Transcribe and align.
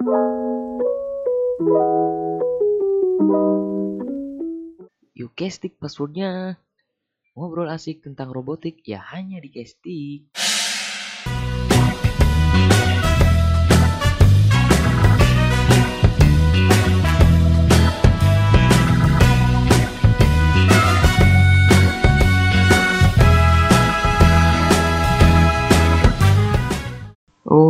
Yuk 0.00 0.08
Kestik 5.36 5.76
passwordnya. 5.76 6.56
Ngobrol 7.36 7.68
asik 7.68 8.00
tentang 8.00 8.32
robotik 8.32 8.80
ya 8.88 9.04
hanya 9.12 9.44
di 9.44 9.52
Kestik. 9.52 10.32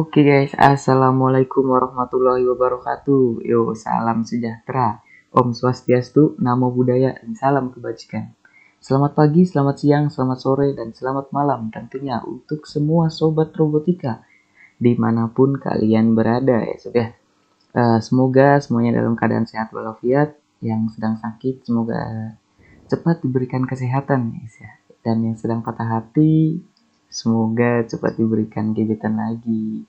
Oke 0.01 0.25
guys, 0.25 0.57
assalamualaikum 0.57 1.77
warahmatullahi 1.77 2.49
wabarakatuh. 2.49 3.45
Yo, 3.45 3.77
salam 3.77 4.25
sejahtera. 4.25 5.04
Om 5.29 5.53
Swastiastu, 5.53 6.41
Namo 6.41 6.72
Buddhaya, 6.72 7.21
dan 7.21 7.36
salam 7.36 7.68
kebajikan. 7.68 8.32
Selamat 8.81 9.13
pagi, 9.13 9.44
selamat 9.44 9.77
siang, 9.77 10.08
selamat 10.08 10.39
sore, 10.41 10.72
dan 10.72 10.96
selamat 10.96 11.36
malam 11.36 11.68
tentunya 11.68 12.17
untuk 12.25 12.64
semua 12.64 13.13
sobat 13.13 13.53
robotika 13.53 14.25
di 14.81 14.96
mana 14.96 15.29
pun 15.29 15.61
kalian 15.61 16.17
berada 16.17 16.64
ya 16.64 16.80
sudah. 16.80 17.08
Uh, 17.77 18.00
semoga 18.00 18.57
semuanya 18.57 19.05
dalam 19.05 19.21
keadaan 19.21 19.44
sehat 19.44 19.69
walafiat. 19.69 20.32
Yang 20.64 20.96
sedang 20.96 21.21
sakit 21.21 21.69
semoga 21.69 22.00
cepat 22.89 23.21
diberikan 23.21 23.69
kesehatan 23.69 24.32
guys 24.32 24.64
ya. 24.64 24.80
Dan 25.05 25.29
yang 25.29 25.36
sedang 25.36 25.61
patah 25.61 26.00
hati 26.00 26.64
Semoga 27.11 27.82
cepat 27.91 28.14
diberikan 28.14 28.71
gebetan 28.71 29.19
lagi. 29.19 29.82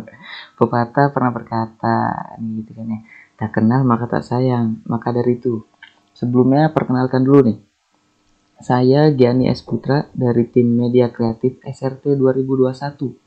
Pepatah 0.58 1.14
pernah 1.14 1.30
berkata, 1.30 1.98
gitu 2.42 2.74
kan 2.74 2.86
ya. 2.90 3.00
Tak 3.38 3.50
kenal 3.54 3.86
maka 3.86 4.10
tak 4.10 4.26
sayang. 4.26 4.82
Maka 4.90 5.14
dari 5.14 5.38
itu, 5.38 5.62
sebelumnya 6.18 6.74
perkenalkan 6.74 7.22
dulu 7.22 7.40
nih. 7.46 7.58
Saya 8.58 9.14
Gianni 9.14 9.46
S. 9.46 9.62
Putra 9.62 10.10
dari 10.10 10.50
tim 10.50 10.66
Media 10.66 11.14
Kreatif 11.14 11.62
SRT 11.62 12.18
2021. 12.18 13.22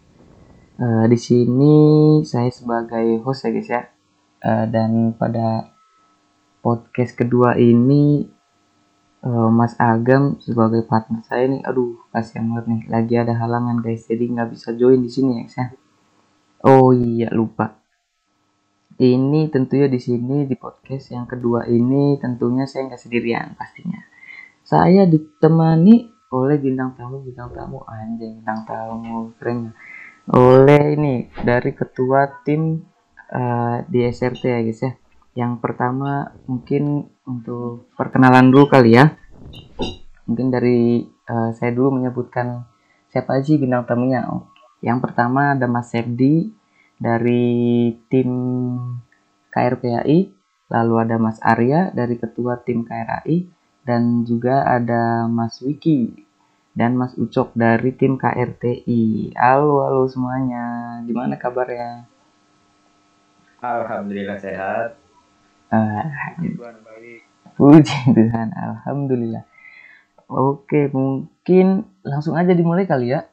Uh, 0.77 1.05
di 1.09 1.17
sini 1.17 1.75
saya 2.27 2.51
sebagai 2.51 3.23
host 3.23 3.47
ya 3.47 3.49
guys 3.55 3.69
ya. 3.71 3.81
Uh, 4.43 4.65
dan 4.67 5.15
pada 5.15 5.71
podcast 6.59 7.15
kedua 7.15 7.55
ini 7.55 8.27
uh, 9.23 9.49
Mas 9.51 9.75
Agam 9.79 10.39
sebagai 10.43 10.83
partner 10.83 11.23
saya 11.25 11.47
nih 11.47 11.61
aduh 11.63 11.95
kasihan 12.17 12.49
banget 12.49 12.65
nih. 12.65 12.81
Lagi 12.89 13.13
ada 13.21 13.33
halangan 13.37 13.77
guys. 13.85 14.09
Jadi 14.09 14.25
nggak 14.33 14.49
bisa 14.57 14.73
join 14.73 15.05
di 15.05 15.11
sini 15.13 15.29
ya 15.37 15.41
guys 15.45 15.55
ya. 15.57 15.67
Oh 16.65 16.89
iya 16.89 17.29
lupa. 17.29 17.77
Ini 18.97 19.53
tentunya 19.53 19.85
di 19.85 20.01
sini 20.01 20.49
di 20.49 20.57
podcast 20.57 21.13
yang 21.13 21.29
kedua 21.29 21.69
ini 21.69 22.17
tentunya 22.17 22.65
saya 22.65 22.89
nggak 22.89 22.97
sendirian 22.97 23.53
pastinya. 23.53 24.01
Saya 24.65 25.05
ditemani 25.05 26.09
oleh 26.33 26.57
bintang 26.57 26.97
tamu 26.97 27.21
bintang 27.21 27.53
tamu. 27.53 27.85
Anjing 27.85 28.41
bintang 28.41 28.65
tamu 28.65 29.37
keren. 29.37 29.77
Oleh 30.33 30.97
ini 30.97 31.29
dari 31.45 31.71
ketua 31.77 32.41
tim 32.41 32.81
uh, 33.29 33.85
di 33.85 34.01
SRT 34.01 34.43
ya 34.43 34.59
guys 34.65 34.81
ya. 34.81 34.91
Yang 35.37 35.61
pertama 35.61 36.33
mungkin 36.49 37.13
untuk 37.21 37.93
perkenalan 37.93 38.49
dulu 38.49 38.65
kali 38.65 38.97
ya. 38.97 39.13
Mungkin 40.25 40.49
dari 40.49 41.05
uh, 41.27 41.51
saya 41.53 41.71
dulu 41.75 41.99
menyebutkan 42.01 42.65
siapa 43.11 43.37
aja 43.39 43.55
bintang 43.55 43.85
tamunya. 43.87 44.25
Yang 44.81 44.99
pertama 45.09 45.53
ada 45.53 45.67
Mas 45.69 45.91
Sepdi 45.91 46.51
dari 46.97 47.93
tim 48.09 48.29
KRPAI, 49.53 50.19
lalu 50.71 50.93
ada 50.97 51.15
Mas 51.21 51.37
Arya 51.43 51.93
dari 51.93 52.17
ketua 52.17 52.59
tim 52.61 52.83
KRAI, 52.83 53.47
dan 53.87 54.27
juga 54.27 54.67
ada 54.67 55.29
Mas 55.31 55.61
Wiki 55.63 56.27
dan 56.77 56.93
Mas 56.93 57.17
Ucok 57.17 57.57
dari 57.57 57.89
tim 57.95 58.21
KRTI. 58.21 59.33
Halo, 59.33 59.81
halo 59.81 60.05
semuanya. 60.05 60.99
Gimana 61.09 61.33
kabarnya? 61.33 62.05
Alhamdulillah 63.57 64.37
sehat. 64.37 64.93
Tuhan 66.53 66.75
baik. 66.85 67.21
Puji 67.57 67.97
Tuhan, 68.13 68.53
Alhamdulillah. 68.53 69.41
Oke, 70.27 70.91
mungkin 70.91 71.87
langsung 72.03 72.35
aja 72.35 72.51
dimulai 72.51 72.83
kali 72.83 73.15
ya. 73.15 73.23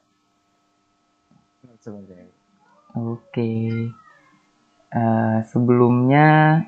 Langsung 1.67 2.01
aja. 2.03 2.15
Oke. 2.95 3.51
Uh, 4.95 5.43
sebelumnya 5.51 6.63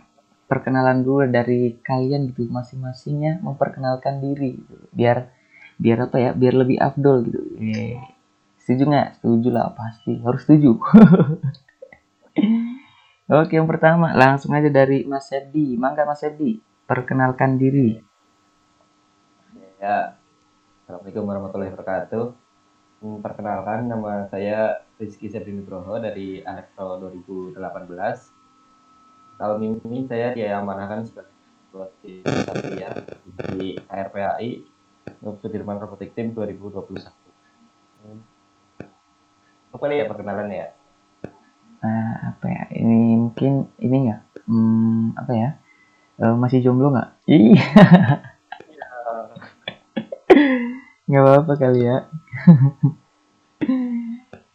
perkenalan 0.50 1.06
dulu 1.06 1.26
dari 1.30 1.78
kalian 1.78 2.30
gitu 2.30 2.50
masing-masingnya 2.50 3.38
memperkenalkan 3.42 4.18
diri 4.18 4.58
gitu. 4.58 4.74
biar 4.94 5.30
biar 5.78 6.10
apa 6.10 6.16
ya 6.18 6.30
biar 6.34 6.54
lebih 6.54 6.78
afdol 6.78 7.22
gitu 7.26 7.38
yeah. 7.58 8.02
setuju 8.62 8.82
nggak 8.86 9.08
setuju 9.18 9.48
lah 9.54 9.74
pasti 9.74 10.18
harus 10.22 10.42
setuju 10.42 10.78
Oke, 13.26 13.58
yang 13.58 13.66
pertama 13.66 14.14
langsung 14.14 14.54
aja 14.54 14.70
dari 14.70 15.02
Mas 15.02 15.26
Sepdi. 15.26 15.74
Mangga 15.74 16.06
Mas 16.06 16.22
Sepdi, 16.22 16.62
perkenalkan 16.86 17.58
diri. 17.58 17.98
Ya, 19.76 20.16
Assalamualaikum 20.84 21.24
warahmatullahi 21.28 21.70
wabarakatuh. 21.76 22.24
Perkenalkan, 23.20 23.92
nama 23.92 24.24
saya 24.32 24.82
Rizky 24.96 25.28
Sepdi 25.28 25.52
Nugroho 25.52 26.00
dari 26.00 26.40
Elektro 26.40 26.96
2018. 27.00 27.56
Tahun 29.36 29.58
ini 29.60 30.08
saya 30.08 30.32
diamanahkan 30.32 31.04
sebagai 31.04 31.32
ketua 31.68 31.86
Satria 32.48 32.90
di 33.56 33.76
KRPAI 33.76 34.50
untuk 35.20 35.44
Sudirman 35.44 35.76
Robotik 35.76 36.16
Team 36.16 36.32
2021. 36.32 36.96
Hmm. 38.00 38.20
Apa 39.76 39.84
ya 39.92 40.08
perkenalan 40.08 40.48
ya? 40.48 40.72
uh, 41.82 42.14
apa 42.32 42.46
ya 42.46 42.64
ini 42.76 43.16
mungkin 43.16 43.68
ini 43.80 43.96
nggak 44.08 44.20
hmm, 44.48 45.16
apa 45.16 45.32
ya 45.32 45.50
uh, 46.22 46.34
masih 46.36 46.62
jomblo 46.64 46.92
nggak 46.92 47.10
iya 47.28 47.66
nggak 51.06 51.22
apa-apa 51.22 51.52
kali 51.58 51.80
ya 51.86 51.98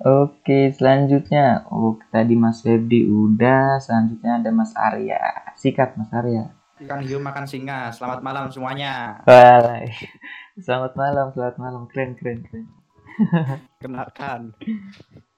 Oke, 0.02 0.74
selanjutnya. 0.74 1.62
Oh, 1.70 1.94
tadi 2.10 2.34
Mas 2.34 2.66
Ferdi 2.66 3.06
udah. 3.06 3.78
Selanjutnya 3.78 4.42
ada 4.42 4.50
Mas 4.50 4.74
Arya. 4.74 5.54
Sikat 5.54 5.94
Mas 5.94 6.10
Arya. 6.10 6.50
Ikan 6.82 7.06
hiu 7.06 7.22
makan 7.22 7.46
singa. 7.46 7.94
Selamat 7.94 8.26
malam 8.26 8.50
semuanya. 8.50 9.22
Walai. 9.30 9.94
Selamat 10.66 10.98
malam, 10.98 11.30
selamat 11.30 11.58
malam. 11.62 11.82
Keren, 11.86 12.18
keren, 12.18 12.42
keren. 12.50 12.66
Kenalkan. 13.82 14.58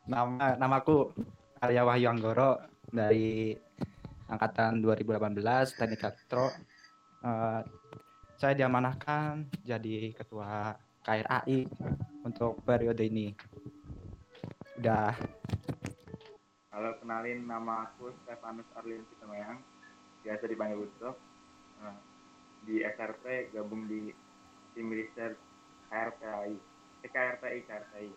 Nama 0.07 0.55
namaku 0.55 1.11
Arya 1.59 1.83
Wahyu 1.83 2.07
Anggoro 2.07 2.63
dari 2.87 3.51
angkatan 4.31 4.79
2018 4.79 5.75
Teknik 5.75 6.07
Elektro. 6.07 6.47
Uh, 7.19 7.59
saya 8.39 8.55
diamanahkan 8.55 9.51
jadi 9.67 10.15
ketua 10.15 10.79
KRAI 11.03 11.67
untuk 12.23 12.63
periode 12.63 13.03
ini. 13.03 13.35
Udah. 14.79 15.13
Halo, 16.73 16.97
kenalin 16.97 17.45
nama 17.45 17.91
aku 17.91 18.09
Stefanus 18.23 18.65
Arlin 18.79 19.03
Sitomayang, 19.11 19.59
biasa 20.25 20.43
dipanggil 20.47 20.87
Ucok. 20.89 21.15
Nah, 21.83 21.99
di 22.65 22.81
SRP 22.81 23.53
gabung 23.53 23.85
di 23.85 24.09
tim 24.73 24.87
research 24.89 25.37
KRPI. 25.91 26.55
Eh, 27.03 27.09
KRPI, 27.11 27.59
KRPI. 27.67 28.09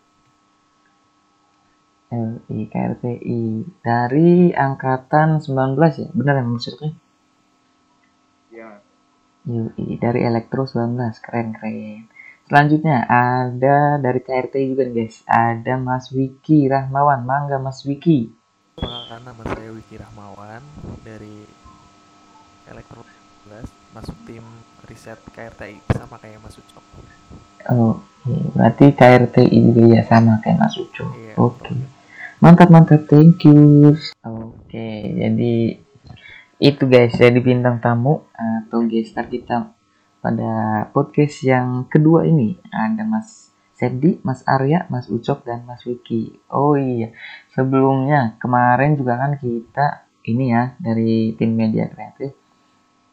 LI 2.07 2.71
KRTI 2.71 3.67
dari 3.83 4.55
angkatan 4.55 5.43
19 5.43 5.75
ya 5.99 6.09
benar 6.15 6.39
yang 6.39 6.55
maksudnya 6.55 6.95
iya 8.55 8.79
UI 9.43 9.99
dari 9.99 10.23
Elektro 10.23 10.63
19 10.71 11.03
keren 11.19 11.59
keren 11.59 12.07
selanjutnya 12.47 13.05
ada 13.07 14.01
dari 14.01 14.21
KRTI 14.23 14.65
juga 14.73 14.83
nih 14.89 14.95
guys. 14.95 15.23
Ada 15.27 15.75
Mas 15.77 16.11
Wiki 16.15 16.71
Rahmawan. 16.71 17.27
Mangga 17.27 17.59
Mas 17.59 17.85
Wiki. 17.85 18.31
Perkenalkan 18.79 19.21
nama 19.27 19.43
saya 19.53 19.71
Wiki 19.75 19.97
Rahmawan 20.01 20.63
dari 21.05 21.45
Elektro 22.67 23.05
19 23.47 23.95
masuk 23.95 24.17
tim 24.27 24.45
riset 24.91 25.21
KRTI 25.35 25.83
sama 25.95 26.17
kayak 26.23 26.43
Mas 26.43 26.59
Ucok. 26.59 26.85
Oh, 27.67 27.99
iya. 28.27 28.47
berarti 28.55 28.95
KRTI 28.95 29.59
juga 29.59 29.83
ya 29.99 30.03
sama 30.07 30.39
kayak 30.39 30.59
Mas 30.59 30.75
Ucok. 30.79 31.11
Iya, 31.15 31.35
Oke. 31.39 31.67
Okay 31.67 31.97
mantap 32.41 32.69
mantap. 32.69 33.09
Thank 33.09 33.49
you. 33.49 33.97
Oke 34.25 34.89
jadi 35.17 35.81
itu 36.61 36.83
guys. 36.89 37.17
Jadi 37.17 37.39
bintang 37.41 37.81
tamu 37.81 38.29
atau 38.33 38.85
gestar 38.89 39.29
kita 39.29 39.76
pada 40.27 40.91
podcast 40.91 41.39
yang 41.47 41.87
kedua 41.87 42.27
ini 42.27 42.59
ada 42.75 43.07
Mas 43.07 43.55
Sepdi, 43.79 44.19
Mas 44.27 44.43
Arya, 44.43 44.91
Mas 44.91 45.07
Ucok 45.07 45.47
dan 45.47 45.63
Mas 45.71 45.87
Wiki. 45.87 46.35
Oh 46.51 46.75
iya, 46.75 47.15
sebelumnya 47.55 48.35
kemarin 48.43 48.99
juga 48.99 49.23
kan 49.23 49.39
kita 49.39 50.11
ini 50.27 50.51
ya 50.51 50.75
dari 50.83 51.31
tim 51.39 51.55
media 51.55 51.87
kreatif. 51.87 52.35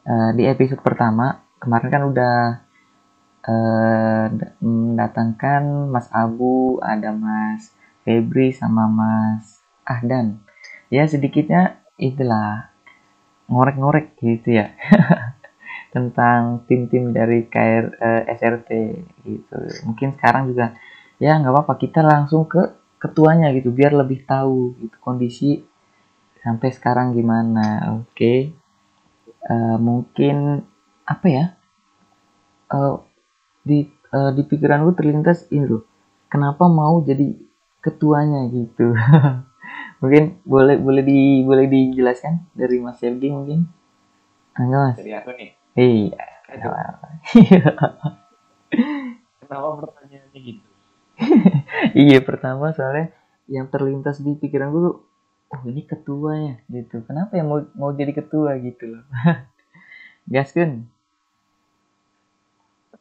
Uh, 0.10 0.34
di 0.34 0.50
episode 0.50 0.82
pertama 0.82 1.46
kemarin 1.62 1.90
kan 1.94 2.04
udah 2.10 2.36
uh, 3.46 4.26
mendatangkan 4.58 5.94
Mas 5.94 6.10
Abu, 6.10 6.82
ada 6.82 7.14
Mas 7.14 7.70
Febri 8.02 8.50
sama 8.58 8.90
Mas 8.90 9.62
Ahdan. 9.86 10.42
Ya 10.90 11.06
sedikitnya 11.06 11.78
itulah 12.02 12.74
ngorek-ngorek 13.54 14.18
gitu 14.18 14.58
ya 14.64 14.74
tentang 15.94 16.66
tim-tim 16.66 17.14
dari 17.14 17.46
KR 17.46 17.86
uh, 18.02 18.22
SRT 18.26 18.70
gitu. 19.30 19.58
Mungkin 19.86 20.18
sekarang 20.18 20.50
juga 20.50 20.74
ya 21.22 21.38
nggak 21.38 21.54
apa-apa 21.54 21.78
kita 21.78 22.02
langsung 22.02 22.50
ke 22.50 22.82
ketuanya 22.98 23.54
gitu 23.54 23.70
biar 23.70 23.94
lebih 23.94 24.26
tahu 24.26 24.74
gitu 24.82 24.98
kondisi 24.98 25.62
sampai 26.42 26.74
sekarang 26.74 27.14
gimana 27.14 27.94
oke? 28.02 28.10
Okay. 28.18 28.50
uh, 29.46 29.54
eh, 29.54 29.78
mungkin 29.78 30.66
apa 31.06 31.28
ya? 31.30 31.46
Uh, 32.74 32.98
di 33.62 33.86
uh, 34.10 34.34
di 34.34 34.42
pikiran 34.50 34.82
gue 34.90 34.98
terlintas 34.98 35.46
ini 35.54 35.70
loh 35.70 35.86
kenapa 36.26 36.66
mau 36.66 37.06
jadi 37.06 37.38
ketuanya 37.86 38.50
gitu? 38.50 38.98
Mungkin 40.02 40.42
boleh 40.44 40.82
boleh 40.82 41.06
di 41.06 41.46
boleh 41.46 41.70
dijelaskan 41.70 42.50
dari 42.58 42.82
Mas 42.82 42.98
Selgi 42.98 43.30
mungkin? 43.30 43.70
Enggak 44.58 44.82
mas. 44.84 44.96
Dari 45.00 45.14
aku 45.16 45.32
nih 45.32 45.63
iya. 45.78 46.24
Kenapa 49.42 49.68
pertanyaannya 49.86 50.40
gitu? 50.42 50.68
Iya 51.94 52.20
pertama 52.26 52.74
soalnya 52.74 53.14
yang 53.46 53.70
terlintas 53.70 54.22
di 54.22 54.34
pikiran 54.34 54.74
gue 54.74 54.98
oh 55.54 55.62
ini 55.70 55.86
ketuanya 55.86 56.62
gitu. 56.70 57.06
Kenapa 57.06 57.38
ya 57.38 57.46
mau 57.46 57.62
mau 57.78 57.94
jadi 57.94 58.14
ketua? 58.14 58.58
gitu 58.62 58.98
loh. 58.98 59.04
Gas 60.34 60.54
kan 60.56 60.88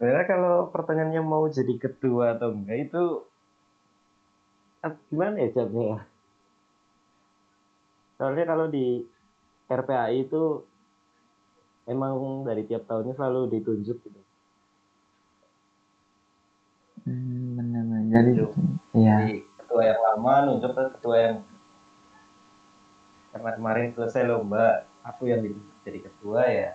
sebenarnya 0.02 0.26
kalau 0.26 0.56
pertanyaannya 0.74 1.22
mau 1.22 1.46
jadi 1.46 1.78
ketua 1.78 2.34
atau 2.34 2.50
enggak 2.50 2.90
itu 2.90 3.04
gimana 5.06 5.46
ya 5.46 5.48
jawabnya 5.54 5.84
ya? 5.86 5.98
Soalnya 8.18 8.44
kalau 8.50 8.66
di 8.66 9.06
RPAI 9.70 10.26
itu 10.26 10.66
emang 11.92 12.44
dari 12.48 12.62
tiap 12.68 12.88
tahunnya 12.88 13.14
selalu 13.18 13.40
ditunjuk 13.54 13.98
gitu 14.04 14.20
Hmm, 17.02 17.58
benar 17.58 17.82
benar. 17.82 18.10
Jadi, 18.14 18.30
iya. 18.94 19.16
Jadi 19.26 19.32
ketua 19.58 19.82
yang 19.90 20.00
lama 20.06 20.32
nunjuk 20.46 20.70
ke 20.70 20.82
ketua 20.98 21.16
yang 21.18 21.36
karena 23.32 23.50
kemarin 23.56 23.86
selesai 23.96 24.22
lomba, 24.28 24.86
aku 25.02 25.26
yang 25.26 25.40
jadi 25.82 25.98
ketua 25.98 26.42
ya. 26.46 26.70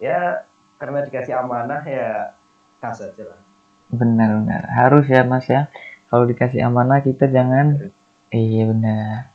Ya 0.00 0.48
karena 0.80 1.04
dikasih 1.06 1.34
amanah 1.36 1.82
ya 1.86 2.34
kas 2.80 2.98
aja 3.04 3.24
lah. 3.28 3.40
Benar 3.92 4.30
benar. 4.42 4.62
Harus 4.72 5.04
ya 5.06 5.22
Mas 5.22 5.46
ya. 5.46 5.68
Kalau 6.08 6.24
dikasih 6.24 6.64
amanah 6.64 7.04
kita 7.04 7.28
jangan 7.28 7.66
Harus. 7.76 7.92
iya 8.32 8.62
benar. 8.70 9.32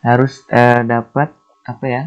Harus 0.00 0.44
uh, 0.52 0.80
dapat 0.86 1.34
apa 1.66 1.84
ya? 1.88 2.02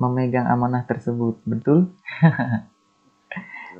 Memegang 0.00 0.48
amanah 0.48 0.88
tersebut. 0.88 1.38
Betul? 1.44 1.92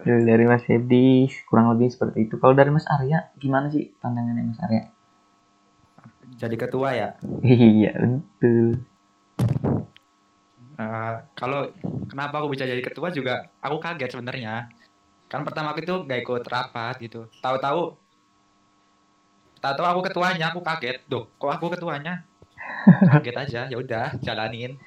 Dari, 0.00 0.24
dari 0.24 0.44
Mas 0.48 0.64
Hedi 0.64 1.28
kurang 1.44 1.76
lebih 1.76 1.92
seperti 1.92 2.24
itu. 2.24 2.40
Kalau 2.40 2.56
dari 2.56 2.72
Mas 2.72 2.88
Arya 2.88 3.28
gimana 3.36 3.68
sih 3.68 3.92
pandangannya 4.00 4.48
Mas 4.48 4.60
Arya? 4.64 4.88
Jadi 6.40 6.56
ketua 6.56 6.88
ya? 6.96 7.08
iya 7.44 7.92
betul. 8.00 8.80
Uh, 10.80 11.20
kalau 11.36 11.68
kenapa 12.08 12.40
aku 12.40 12.56
bisa 12.56 12.64
jadi 12.64 12.80
ketua 12.80 13.12
juga 13.12 13.52
aku 13.60 13.76
kaget 13.76 14.16
sebenarnya. 14.16 14.72
Kan 15.28 15.44
pertama 15.44 15.76
aku 15.76 15.84
itu 15.84 15.94
gak 16.08 16.20
ikut 16.24 16.42
rapat 16.48 16.96
gitu. 17.04 17.28
Tahu-tahu 17.44 18.00
tahu-tahu 19.60 19.86
aku 19.86 20.00
ketuanya 20.08 20.48
aku 20.48 20.64
kaget. 20.64 21.04
Duh, 21.04 21.28
kok 21.36 21.52
aku 21.52 21.68
ketuanya? 21.76 22.24
Kaget 23.12 23.36
aja, 23.36 23.60
ya 23.68 23.76
udah 23.76 24.16
jalanin. 24.24 24.80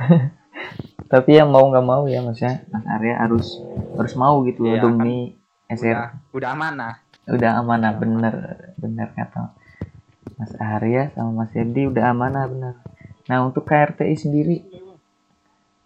Tapi 1.12 1.30
yang 1.34 1.50
mau 1.50 1.66
nggak 1.66 1.86
mau 1.86 2.06
ya 2.06 2.22
Mas 2.22 2.38
ya, 2.38 2.62
Mas 2.70 2.86
Arya 2.86 3.18
harus 3.18 3.58
harus 3.98 4.14
mau 4.14 4.46
gitu 4.46 4.62
iya, 4.64 4.80
demi 4.80 5.34
kan. 5.66 5.76
SR 5.76 5.96
udah, 5.96 6.10
udah 6.34 6.50
amanah 6.54 6.94
udah 7.30 7.50
amanah 7.62 7.92
bener 7.94 8.34
bener 8.74 9.08
kata 9.14 9.54
Mas 10.40 10.56
Arya 10.56 11.12
sama 11.12 11.44
Mas 11.44 11.52
Edi 11.52 11.84
udah 11.84 12.16
amanah 12.16 12.48
bener. 12.48 12.74
Nah 13.28 13.44
untuk 13.44 13.68
KRTI 13.68 14.16
sendiri 14.16 14.64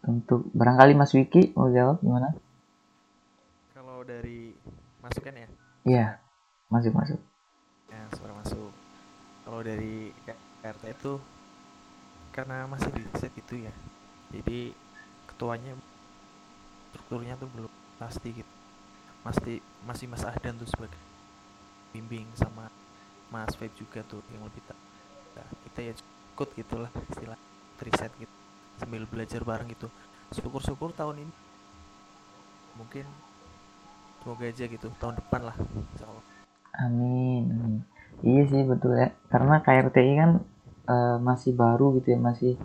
untuk 0.06 0.46
barangkali 0.55 0.94
Mas 0.94 1.10
Wiki 1.10 1.50
mau 1.58 1.67
jawab 1.75 1.99
gimana? 1.99 2.31
Kalau 3.75 4.06
dari 4.06 4.55
masukan 5.02 5.34
ya? 5.34 5.49
Iya 5.82 6.06
masuk 6.70 6.94
masuk. 6.94 7.20
Ya 7.90 8.00
suara 8.14 8.32
masuk. 8.38 8.70
Kalau 9.43 9.60
dari 9.67 10.14
KRT 10.62 10.82
itu 10.94 11.19
karena 12.31 12.70
masih 12.70 12.94
di 12.94 13.02
set 13.19 13.34
itu 13.34 13.67
ya 13.67 13.75
jadi 14.34 14.75
ketuanya 15.31 15.78
strukturnya 16.90 17.38
tuh 17.38 17.46
belum 17.54 17.72
pasti 18.02 18.34
gitu. 18.34 18.52
Masih 19.22 19.62
masih 19.86 20.06
Mas 20.10 20.26
Ahdan 20.26 20.58
tuh 20.58 20.66
sebagai 20.66 20.98
bimbing 21.94 22.26
sama 22.34 22.66
Mas 23.31 23.54
Feb 23.54 23.70
juga 23.78 24.02
tuh 24.04 24.20
yang 24.34 24.42
lebih 24.42 24.62
tak 24.66 24.78
nah, 25.38 25.48
kita 25.70 25.81
ya 25.90 25.92
ikut 26.34 26.48
gitulah 26.58 26.90
istilah 27.14 27.38
riset 27.78 28.10
gitu 28.19 28.34
sambil 28.82 29.06
belajar 29.06 29.40
bareng 29.46 29.70
gitu. 29.70 29.86
Syukur-syukur 30.34 30.90
tahun 30.98 31.22
ini 31.22 31.34
mungkin 32.75 33.06
semoga 34.22 34.50
aja 34.50 34.64
gitu 34.66 34.90
tahun 34.98 35.14
depan 35.22 35.40
lah 35.46 35.56
insya 35.94 36.06
Allah. 36.10 36.25
Amin, 36.75 37.46
iya 38.26 38.42
sih 38.50 38.66
betul 38.66 38.98
ya. 38.98 39.14
Karena 39.31 39.62
KRTI 39.62 40.12
kan 40.19 40.31
uh, 40.90 41.16
masih 41.22 41.54
baru 41.54 41.94
gitu 42.02 42.14
ya 42.14 42.19
masih 42.19 42.58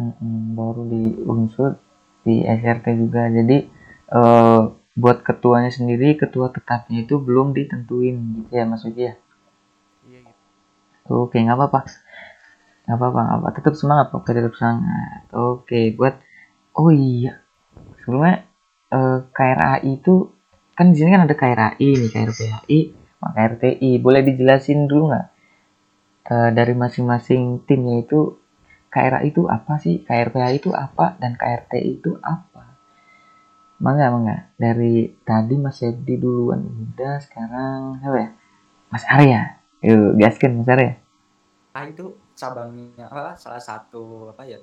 baru 0.00 0.08
mm 0.08 0.12
-mm, 0.16 0.42
baru 0.56 0.82
di 0.88 1.02
unsur 1.28 1.70
di 2.24 2.40
SRT 2.44 2.86
juga. 2.96 3.28
Jadi 3.28 3.58
uh, 4.16 4.72
buat 4.96 5.22
ketuanya 5.22 5.70
sendiri 5.70 6.16
ketua 6.18 6.50
tetapnya 6.50 7.04
itu 7.04 7.20
belum 7.20 7.52
ditentuin 7.52 8.16
gitu 8.42 8.50
ya 8.52 8.64
Mas 8.66 8.84
Uki 8.84 9.12
ya? 9.12 9.14
Iya 10.08 10.20
gitu. 10.24 11.28
Oke 11.28 11.36
nggak 11.40 11.56
apa-apa. 11.56 11.80
Nggak 12.88 12.96
apa-apa 12.96 13.20
nggak 13.20 13.38
apa 13.38 13.48
tetap 13.54 13.74
semangat 13.76 14.06
oke 14.16 14.30
tetap 14.32 14.54
semangat. 14.56 15.22
Oke 15.32 15.92
buat 15.94 16.16
oh 16.74 16.90
iya. 16.90 17.44
Sebelumnya 18.02 18.48
uh, 18.90 18.98
eh, 18.98 19.18
KRAI 19.30 20.00
itu 20.00 20.32
kan 20.74 20.90
di 20.90 20.96
sini 20.96 21.12
kan 21.12 21.28
ada 21.28 21.36
KRAI 21.36 21.88
nih 21.92 22.10
KRPHI 22.10 22.78
sama 23.20 23.36
KRTI 23.36 23.90
boleh 24.00 24.24
dijelasin 24.24 24.88
dulu 24.88 25.12
nggak 25.12 25.26
uh, 26.32 26.50
dari 26.56 26.72
masing-masing 26.72 27.68
timnya 27.68 28.00
itu 28.00 28.39
KRAI 28.90 29.30
itu 29.30 29.46
apa 29.46 29.78
sih 29.78 30.02
KRPHI 30.02 30.58
itu 30.58 30.70
apa 30.74 31.14
dan 31.22 31.38
KRTI 31.38 32.02
itu 32.02 32.18
apa 32.20 32.70
Mangga, 33.80 34.12
mangga. 34.12 34.52
Dari 34.60 35.08
tadi 35.24 35.56
Mas 35.56 35.80
Edi 35.80 36.20
duluan 36.20 36.60
udah, 36.60 37.16
sekarang 37.16 37.96
apa 38.04 38.16
ya? 38.20 38.28
Mas 38.92 39.04
Arya. 39.08 39.56
Yuk, 39.80 40.20
gaskan 40.20 40.60
Mas 40.60 40.68
Arya. 40.68 41.00
Ah 41.72 41.88
itu 41.88 42.12
cabangnya 42.36 43.08
apa? 43.08 43.32
Salah 43.40 43.56
satu 43.56 44.28
apa 44.36 44.44
ya? 44.44 44.60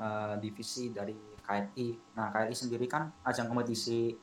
Uh, 0.00 0.40
divisi 0.40 0.88
dari 0.88 1.12
KRI. 1.44 2.16
Nah, 2.16 2.32
KRI 2.32 2.56
sendiri 2.56 2.88
kan 2.88 3.12
ajang 3.28 3.52
kompetisi 3.52 4.16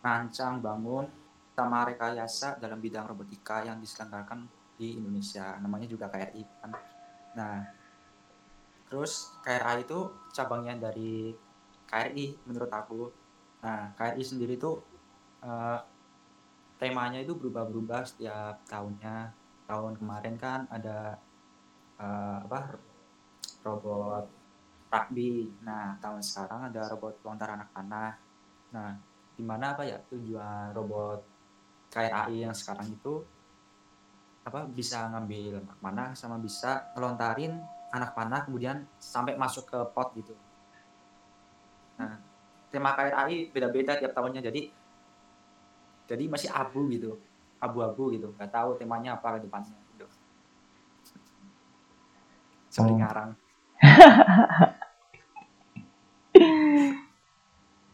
rancang, 0.00 0.64
bangun, 0.64 1.04
sama 1.52 1.84
rekayasa 1.84 2.56
dalam 2.56 2.80
bidang 2.80 3.12
robotika 3.12 3.60
yang 3.60 3.76
diselenggarakan 3.76 4.48
di 4.80 4.96
Indonesia. 4.96 5.60
Namanya 5.60 5.84
juga 5.84 6.08
KRI 6.08 6.42
kan. 6.64 6.72
Nah, 7.36 7.60
terus 8.90 9.38
KRI 9.46 9.86
itu 9.86 10.10
cabangnya 10.34 10.90
dari 10.90 11.30
KRI 11.86 12.42
menurut 12.44 12.70
aku 12.74 13.20
Nah, 13.60 13.92
KRI 13.92 14.24
sendiri 14.24 14.56
tuh 14.56 14.80
uh, 15.44 15.78
temanya 16.80 17.20
itu 17.20 17.36
berubah-berubah 17.36 18.08
setiap 18.08 18.64
tahunnya. 18.64 19.36
Tahun 19.68 19.94
kemarin 20.00 20.34
kan 20.40 20.60
ada 20.72 21.20
uh, 22.00 22.38
apa 22.48 22.80
robot 23.62 24.24
rugby. 24.88 25.52
Nah, 25.60 25.94
tahun 26.00 26.24
sekarang 26.24 26.72
ada 26.72 26.88
robot 26.88 27.20
lontar 27.22 27.54
anak 27.54 27.68
panah. 27.70 28.16
Nah, 28.72 28.96
di 29.36 29.44
mana 29.44 29.76
apa 29.76 29.84
ya 29.84 30.00
tujuan 30.08 30.72
robot 30.72 31.20
KRI 31.92 32.48
yang 32.48 32.56
sekarang 32.56 32.88
itu 32.96 33.20
apa 34.40 34.64
bisa 34.72 35.04
ngambil 35.12 35.60
anak 35.60 35.78
panah 35.84 36.08
sama 36.16 36.40
bisa 36.40 36.96
ngelontarin 36.96 37.60
anak 37.90 38.14
panah 38.14 38.46
kemudian 38.46 38.86
sampai 38.98 39.34
masuk 39.34 39.66
ke 39.66 39.78
pot 39.90 40.14
gitu. 40.14 40.34
Nah, 41.98 42.16
tema 42.70 42.94
KRAI 42.94 43.50
beda-beda 43.50 43.98
tiap 43.98 44.14
tahunnya 44.14 44.40
jadi 44.46 44.70
jadi 46.10 46.24
masih 46.26 46.50
abu 46.50 46.90
gitu 46.90 47.18
abu-abu 47.60 48.10
gitu 48.16 48.32
nggak 48.34 48.50
tahu 48.50 48.74
temanya 48.80 49.18
apa 49.18 49.36
ke 49.36 49.46
depannya 49.46 49.76
gitu. 49.94 50.06
Sorry 52.72 52.94
Oh. 52.94 52.98
ngarang. 52.98 53.30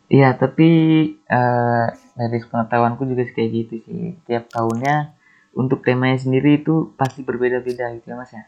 Iya, 0.06 0.38
tapi 0.38 0.70
eh, 1.18 1.86
dari 2.14 2.38
pengetahuanku 2.38 3.02
juga 3.10 3.26
kayak 3.26 3.50
gitu 3.50 3.74
sih. 3.82 4.14
Tiap 4.22 4.46
tahunnya 4.54 5.18
untuk 5.58 5.82
temanya 5.82 6.22
sendiri 6.22 6.62
itu 6.62 6.94
pasti 6.94 7.26
berbeda-beda 7.26 7.90
gitu 7.98 8.14
ya 8.14 8.16
mas 8.16 8.30
ya. 8.30 8.46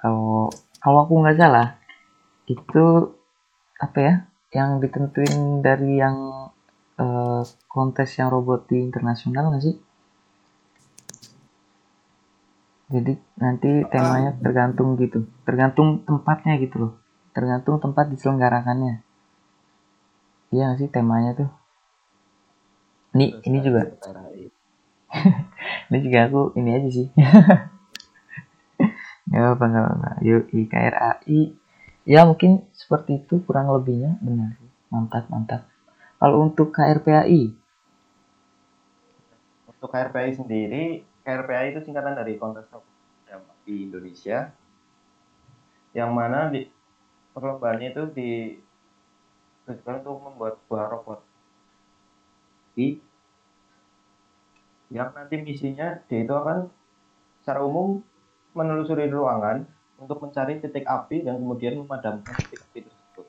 Kalau 0.00 0.48
kalau 0.82 1.04
aku 1.04 1.14
nggak 1.22 1.38
salah 1.40 1.68
itu 2.46 2.84
apa 3.76 3.98
ya 3.98 4.14
yang 4.54 4.80
ditentuin 4.80 5.60
dari 5.60 6.00
yang 6.00 6.16
eh, 6.96 7.42
kontes 7.68 8.10
yang 8.16 8.28
robot 8.32 8.70
di 8.70 8.80
internasional 8.80 9.52
nggak 9.52 9.64
sih? 9.64 9.76
Jadi 12.86 13.18
nanti 13.42 13.82
temanya 13.90 14.38
tergantung 14.38 14.94
gitu, 14.94 15.26
tergantung 15.42 16.06
tempatnya 16.06 16.54
gitu 16.62 16.76
loh, 16.78 16.92
tergantung 17.34 17.82
tempat 17.82 18.06
diselenggarakannya. 18.14 19.02
Iya 20.54 20.62
nggak 20.70 20.78
sih 20.78 20.88
temanya 20.94 21.34
tuh? 21.34 21.50
Ini 23.18 23.26
Terus 23.34 23.44
ini 23.50 23.58
juga 23.64 23.80
ini 25.90 25.98
juga 26.04 26.18
aku 26.30 26.40
ini 26.54 26.70
aja 26.78 26.88
sih. 26.94 27.06
Apa 29.36 29.64
nggak 29.68 29.86
apa. 29.86 30.10
Yuk 30.24 30.48
IKRAI 30.52 31.40
ya 32.06 32.22
mungkin 32.22 32.64
seperti 32.72 33.20
itu 33.26 33.42
kurang 33.44 33.68
lebihnya 33.68 34.16
benar. 34.22 34.56
Mantap 34.88 35.26
mantap. 35.28 35.66
Kalau 36.16 36.48
untuk 36.48 36.72
KRPAI, 36.72 37.52
Untuk 39.68 39.92
KRPI 39.92 40.32
sendiri, 40.32 40.84
KRPI 41.20 41.76
itu 41.76 41.80
singkatan 41.84 42.16
dari 42.16 42.40
Kontes 42.40 42.64
di 43.68 43.84
Indonesia, 43.84 44.48
yang 45.92 46.16
mana 46.16 46.48
di 46.48 46.64
perlombaannya 47.36 47.92
itu 47.92 48.02
di 48.16 48.30
tujuan 49.68 50.00
untuk 50.00 50.16
membuat 50.24 50.54
sebuah 50.64 50.84
robot 50.94 51.20
di 52.72 52.96
yang 54.88 55.10
nanti 55.12 55.42
misinya 55.42 55.98
dia 56.06 56.22
itu 56.22 56.30
akan 56.30 56.70
secara 57.42 57.60
umum 57.66 58.00
menelusuri 58.56 59.12
ruangan 59.12 59.68
untuk 60.00 60.20
mencari 60.24 60.58
titik 60.64 60.88
api 60.88 61.20
dan 61.24 61.36
kemudian 61.36 61.76
memadamkan 61.76 62.32
titik 62.32 62.64
api 62.64 62.88
tersebut. 62.88 63.26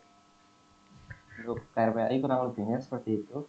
Untuk 1.44 1.60
KRPI 1.76 2.16
kurang 2.24 2.48
lebihnya 2.48 2.80
seperti 2.80 3.24
itu. 3.24 3.44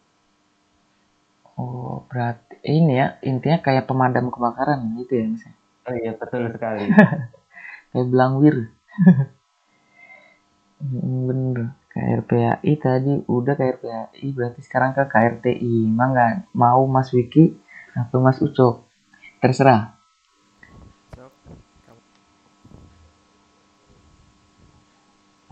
oh 1.58 2.06
berarti 2.06 2.54
ini 2.62 3.02
ya 3.02 3.18
intinya 3.26 3.58
kayak 3.58 3.90
pemadam 3.90 4.30
kebakaran 4.30 4.94
gitu 5.02 5.12
ya 5.18 5.24
mas. 5.26 5.44
Oh 5.88 5.94
iya 5.96 6.12
betul 6.14 6.46
sekali. 6.54 6.86
Kayak 7.90 8.06
Belangwir. 8.12 8.56
Hmm, 10.78 11.24
Bener. 11.28 11.74
KRPAI 11.88 12.72
tadi 12.78 13.26
udah 13.26 13.58
KRPAI 13.58 14.26
berarti 14.30 14.60
sekarang 14.62 14.94
ke 14.94 15.02
KRTI. 15.10 15.90
Mangga 15.90 16.46
mau 16.54 16.86
Mas 16.86 17.10
Wiki 17.10 17.58
atau 17.96 18.22
Mas 18.22 18.38
Ucok? 18.38 18.86
Terserah. 19.42 19.97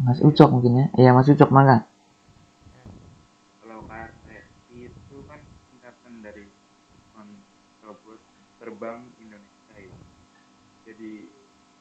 Mas 0.07 0.23
Ucok 0.23 0.49
mungkin 0.55 0.73
ya. 0.81 0.87
Iya 1.03 1.11
Mas 1.17 1.27
Ucok 1.27 1.51
mangga. 1.51 1.83
kalau 3.59 3.83
KRTI 3.91 4.87
itu 4.87 5.17
kan 5.27 5.41
singkatan 5.67 6.23
dari 6.23 6.47
kon- 7.11 7.43
robot 7.83 8.23
terbang 8.63 9.11
Indonesia 9.19 9.75
ya. 9.75 9.95
Jadi 10.87 11.27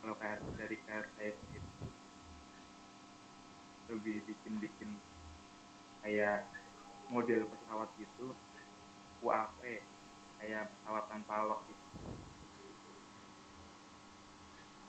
kalau 0.01 0.17
KR 0.17 0.41
dari 0.57 0.75
KRTI 0.81 1.29
itu 1.53 1.85
lebih 3.93 4.25
bikin-bikin 4.25 4.97
kayak 6.01 6.49
model 7.13 7.45
pesawat 7.45 7.89
gitu 8.01 8.33
UAV 9.21 9.61
kayak 10.41 10.65
pesawat 10.73 11.05
tanpa 11.13 11.33
awak 11.45 11.59
gitu. 11.69 11.85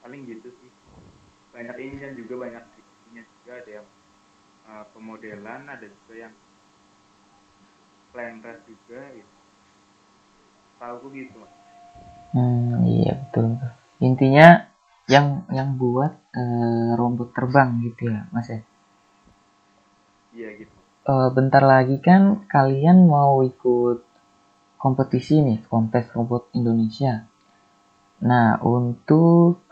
Paling 0.00 0.24
gitu 0.24 0.48
sih. 0.64 0.72
Banyak 1.52 1.76
ini 1.76 1.96
dan 2.00 2.16
juga 2.16 2.34
banyak 2.48 2.64
ininya 3.16 3.24
juga 3.40 3.52
ada 3.56 3.70
yang 3.80 3.88
uh, 4.68 4.84
pemodelan 4.92 5.62
ada 5.64 5.86
juga 5.88 6.14
yang 6.28 6.34
plan 8.12 8.44
race 8.44 8.64
juga 8.68 9.00
gitu. 9.16 9.34
Tahu 10.76 11.08
gitu. 11.16 11.36
Mas. 11.40 11.52
Hmm, 12.36 12.84
iya 12.84 13.12
betul. 13.16 13.56
Intinya 14.04 14.68
yang 15.08 15.48
yang 15.48 15.80
buat 15.80 16.12
eh, 16.36 16.90
robot 17.00 17.32
terbang 17.32 17.80
gitu 17.80 18.12
ya, 18.12 18.28
Mas 18.28 18.52
ya. 18.52 18.60
Iya 20.36 20.48
gitu. 20.60 20.76
Eh, 21.08 21.28
bentar 21.32 21.64
lagi 21.64 21.96
kan 22.04 22.44
kalian 22.44 23.08
mau 23.08 23.40
ikut 23.40 24.04
kompetisi 24.76 25.40
nih, 25.40 25.64
kontes 25.64 26.12
robot 26.12 26.52
Indonesia. 26.52 27.24
Nah, 28.20 28.60
untuk 28.60 29.64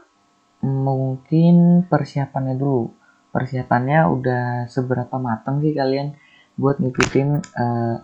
mungkin 0.64 1.84
persiapannya 1.84 2.56
dulu. 2.56 2.93
Persiapannya 3.34 4.06
udah 4.14 4.70
seberapa 4.70 5.18
matang 5.18 5.58
sih 5.58 5.74
kalian 5.74 6.14
buat 6.54 6.78
ngikutin 6.78 7.28
eh, 7.42 7.96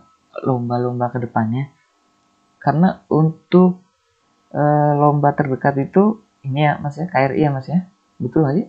lomba-lomba 0.43 1.07
ke 1.07 1.23
depannya? 1.23 1.71
Karena 2.59 3.07
untuk 3.07 3.79
eh, 4.51 4.93
lomba 4.99 5.31
terdekat 5.31 5.79
itu 5.79 6.19
ini 6.43 6.67
ya 6.67 6.75
Mas 6.83 6.99
ya, 6.99 7.07
KRI 7.07 7.47
ya 7.47 7.49
Mas 7.55 7.71
ya. 7.71 7.87
Betul 8.19 8.43
sih? 8.51 8.67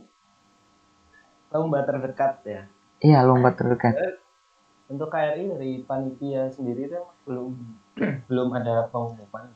Lomba 1.50 1.82
terdekat 1.82 2.46
ya. 2.46 2.62
Iya, 3.02 3.26
lomba 3.26 3.50
terdekat. 3.58 3.98
Untuk 4.86 5.10
KRI 5.10 5.50
dari 5.50 5.70
panitia 5.82 6.46
sendiri 6.46 6.86
itu 6.86 7.02
belum 7.26 7.58
belum 8.30 8.48
ada 8.54 8.86
pengumuman. 8.86 9.50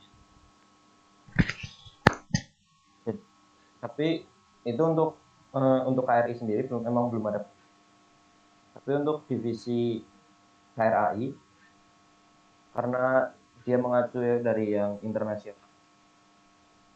Tapi 3.77 4.27
itu 4.67 4.83
untuk 4.83 5.15
eh, 5.57 5.81
untuk 5.89 6.05
KRI 6.05 6.33
sendiri 6.37 6.69
belum 6.69 6.85
memang 6.85 7.09
belum 7.09 7.25
ada. 7.33 7.41
Tapi 8.77 8.89
untuk 8.93 9.25
divisi 9.25 10.05
KRAI 10.77 11.33
karena 12.77 13.33
dia 13.65 13.77
mengacu 13.81 14.21
dari 14.21 14.77
yang 14.77 15.01
internasional. 15.01 15.65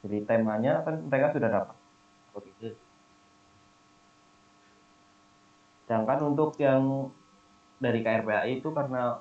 Jadi 0.06 0.18
temanya 0.24 0.86
kan 0.86 1.01
mereka 1.10 1.34
sudah 1.34 1.50
dapat. 1.50 1.77
Begitu. 2.38 2.77
Sedangkan 5.84 6.20
untuk 6.32 6.56
yang 6.62 7.12
dari 7.82 8.06
KRPAI 8.06 8.62
itu 8.62 8.70
karena 8.72 9.20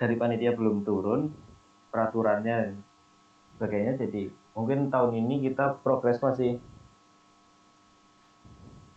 dari 0.00 0.14
panitia 0.16 0.52
belum 0.56 0.84
turun 0.84 1.32
peraturannya 1.92 2.56
dan 2.56 2.72
sebagainya 3.56 4.00
jadi 4.00 4.32
mungkin 4.56 4.88
tahun 4.88 5.12
ini 5.20 5.50
kita 5.50 5.84
progres 5.84 6.16
masih 6.24 6.56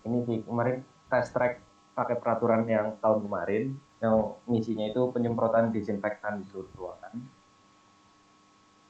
ini 0.04 0.18
sih 0.28 0.38
kemarin 0.44 0.84
test 1.08 1.32
track 1.32 1.64
pakai 1.94 2.18
peraturan 2.18 2.66
yang 2.66 2.98
tahun 3.00 3.24
kemarin 3.24 3.64
yang 4.04 4.36
misinya 4.50 4.90
itu 4.90 5.14
penyemprotan 5.14 5.72
disinfektan 5.72 6.42
di 6.42 6.46
seluruh 6.50 6.74
ruangan 6.76 7.14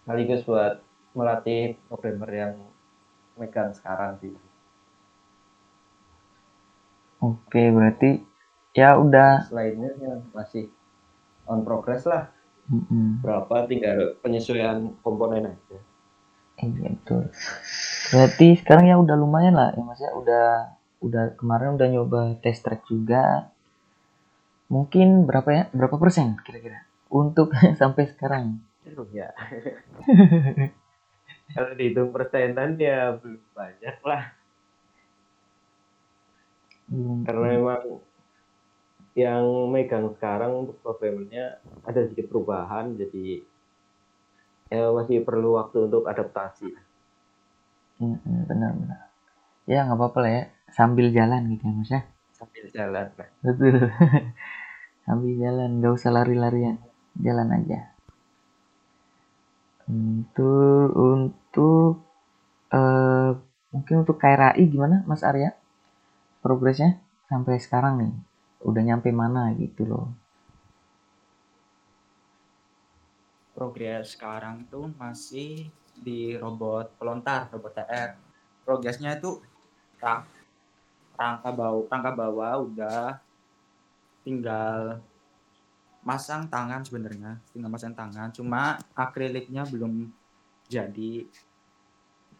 sekaligus 0.04 0.44
buat 0.44 0.84
melatih 1.16 1.80
programmer 1.88 2.32
yang 2.34 2.54
megang 3.40 3.72
sekarang 3.72 4.20
sih. 4.20 4.36
Oke, 7.24 7.72
berarti 7.72 8.20
ya 8.76 9.00
udah. 9.00 9.48
Selainnya 9.48 9.96
ya 9.96 10.20
masih 10.36 10.68
on 11.48 11.64
progress 11.64 12.04
lah. 12.04 12.28
Mm-mm. 12.64 13.20
berapa? 13.20 13.68
Tinggal 13.68 14.20
penyesuaian 14.24 14.96
komponen 15.04 15.56
aja. 15.56 15.80
Iya 16.60 16.96
betul. 17.00 17.32
Berarti 18.12 18.48
sekarang 18.60 18.86
ya 18.88 18.96
udah 19.00 19.16
lumayan 19.20 19.56
lah 19.56 19.72
ya 19.76 19.84
mas 19.84 20.00
ya? 20.00 20.12
Udah 20.16 20.72
udah 21.04 21.36
kemarin 21.36 21.76
udah 21.78 21.88
nyoba 21.92 22.22
test 22.40 22.64
track 22.64 22.82
juga. 22.88 23.52
Mungkin 24.72 25.28
berapa 25.30 25.50
ya 25.52 25.64
berapa 25.76 25.96
persen 26.00 26.40
kira-kira 26.42 26.88
untuk 27.12 27.52
sampai 27.80 28.04
sekarang? 28.10 28.64
Ya 29.12 29.30
kalau 31.54 31.72
dihitung 31.78 32.10
persenan 32.10 32.76
ya 32.82 33.14
belum 33.16 33.42
banyak 33.54 33.98
lah 34.04 34.24
Belum. 36.90 37.24
karena 37.26 37.46
memang 37.58 37.84
yang 39.14 39.46
megang 39.70 40.10
sekarang 40.18 40.66
untuk 40.66 40.76
programmernya 40.82 41.62
ada 41.86 42.02
sedikit 42.06 42.34
perubahan 42.34 42.98
jadi 42.98 43.46
ya 44.74 44.90
masih 44.90 45.22
perlu 45.22 45.62
waktu 45.62 45.86
untuk 45.86 46.10
adaptasi 46.10 46.74
benar-benar. 48.50 49.08
Ya 49.70 49.86
nggak 49.86 49.96
apa-apa 49.96 50.18
lah 50.20 50.32
ya 50.34 50.44
sambil 50.74 51.14
jalan 51.14 51.54
gitu 51.54 51.64
ya 51.70 51.74
mas 51.78 51.92
ya. 51.94 52.02
sambil 52.34 52.66
jalan. 52.74 53.08
Betul. 53.46 53.76
sambil 55.06 55.34
jalan 55.38 55.70
nggak 55.80 55.94
usah 55.94 56.12
lari-larian 56.12 56.82
jalan 57.22 57.50
aja. 57.54 57.94
Untuk 59.88 60.90
untuk 60.96 62.10
eh, 62.74 63.32
mungkin 63.74 63.96
untuk 64.06 64.18
KRAI 64.22 64.64
gimana 64.70 65.02
Mas 65.10 65.26
Arya 65.26 65.54
progresnya 66.46 67.02
sampai 67.26 67.58
sekarang 67.58 67.94
nih 67.98 68.14
udah 68.64 68.82
nyampe 68.86 69.10
mana 69.10 69.50
gitu 69.58 69.90
loh 69.90 70.08
progres 73.58 74.14
sekarang 74.14 74.66
itu 74.66 74.82
masih 74.98 75.70
di 75.94 76.38
robot 76.38 76.94
pelontar 76.98 77.50
robot 77.54 77.74
TR 77.74 78.10
progresnya 78.66 79.18
itu 79.18 79.42
rang, 80.02 80.26
rangka 81.14 81.50
bawah 81.54 81.86
rangka 81.90 82.12
bawah 82.14 82.54
udah 82.66 83.22
tinggal 84.24 85.04
masang 86.04 86.52
tangan 86.52 86.84
sebenarnya 86.84 87.40
tinggal 87.56 87.72
masang 87.72 87.96
tangan. 87.96 88.30
Cuma 88.36 88.78
akriliknya 88.94 89.64
belum 89.68 90.12
jadi 90.68 91.26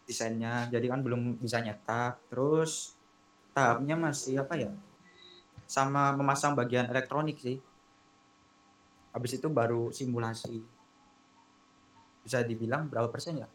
desainnya. 0.04 0.68
Jadi 0.68 0.86
kan 0.88 1.00
belum 1.00 1.40
bisa 1.40 1.60
nyetak. 1.64 2.20
Terus 2.28 2.94
tahapnya 3.56 3.96
masih 3.96 4.44
apa 4.44 4.54
ya? 4.56 4.70
Sama 5.64 6.12
memasang 6.12 6.52
bagian 6.52 6.86
elektronik 6.92 7.40
sih. 7.40 7.58
Habis 9.16 9.40
itu 9.40 9.48
baru 9.48 9.88
simulasi. 9.90 10.60
Bisa 12.24 12.44
dibilang 12.44 12.88
berapa 12.88 13.08
persen 13.08 13.40
ya? 13.40 13.48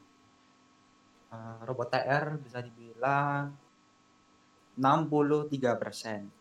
Uh, 1.29 1.61
robot 1.61 1.93
TR 1.93 2.41
bisa 2.41 2.57
dibilang 2.65 3.53
63 4.79 5.75
persen 5.75 6.31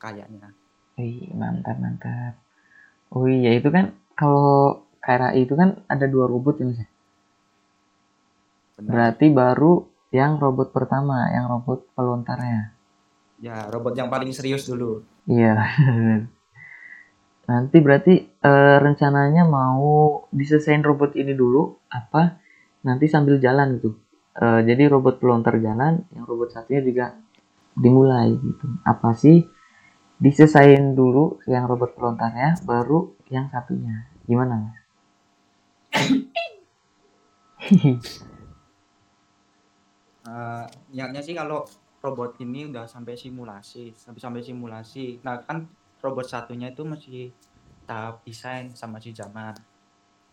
kayaknya. 0.00 0.56
Wih, 0.96 1.28
mantap 1.36 1.76
mantap. 1.76 2.40
Oh 3.12 3.28
iya 3.28 3.52
itu 3.52 3.68
kan 3.68 3.92
kalau 4.16 4.88
KRAI 5.04 5.44
itu 5.44 5.52
kan 5.52 5.84
ada 5.84 6.08
dua 6.08 6.24
robot 6.24 6.56
ya 6.56 6.64
mas 6.64 6.80
ya? 6.80 6.88
Benar. 8.80 8.88
berarti 8.88 9.26
baru 9.28 9.72
yang 10.10 10.40
robot 10.40 10.72
pertama 10.72 11.28
yang 11.28 11.44
robot 11.52 11.92
pelontarnya 11.92 12.72
ya? 13.42 13.68
Robot 13.68 13.94
yang 13.98 14.08
paling 14.08 14.32
serius 14.32 14.64
dulu. 14.64 15.04
Iya 15.28 15.52
nanti 17.42 17.76
berarti 17.82 18.14
eh, 18.22 18.76
rencananya 18.80 19.44
mau 19.44 20.24
diselesain 20.32 20.80
robot 20.80 21.18
ini 21.18 21.36
dulu 21.36 21.76
apa? 21.92 22.40
Nanti 22.86 23.10
sambil 23.12 23.36
jalan 23.42 23.76
gitu. 23.76 23.98
Eh, 24.40 24.60
jadi 24.64 24.88
robot 24.88 25.20
pelontar 25.20 25.60
jalan 25.60 26.06
yang 26.16 26.24
robot 26.24 26.54
satunya 26.54 26.80
juga 26.80 27.12
dimulai 27.76 28.36
gitu. 28.36 28.66
Apa 28.84 29.14
sih? 29.16 29.48
Diselesain 30.22 30.94
dulu 30.94 31.42
yang 31.50 31.66
robot 31.66 31.98
pelontarnya 31.98 32.54
baru 32.62 33.10
yang 33.26 33.50
satunya. 33.50 34.06
Gimana 34.28 34.54
mas? 34.54 34.78
Niatnya 40.92 41.18
sih 41.24 41.34
kalau 41.34 41.66
robot 41.98 42.38
ini 42.38 42.70
udah 42.70 42.86
sampai 42.86 43.18
simulasi 43.18 43.96
sampai 43.98 44.20
sampai 44.20 44.42
simulasi. 44.44 45.18
Nah 45.26 45.42
kan 45.42 45.66
robot 45.98 46.26
satunya 46.28 46.70
itu 46.70 46.86
masih 46.86 47.32
tahap 47.88 48.22
desain 48.22 48.70
sama 48.76 49.02
si 49.02 49.10
zaman. 49.10 49.56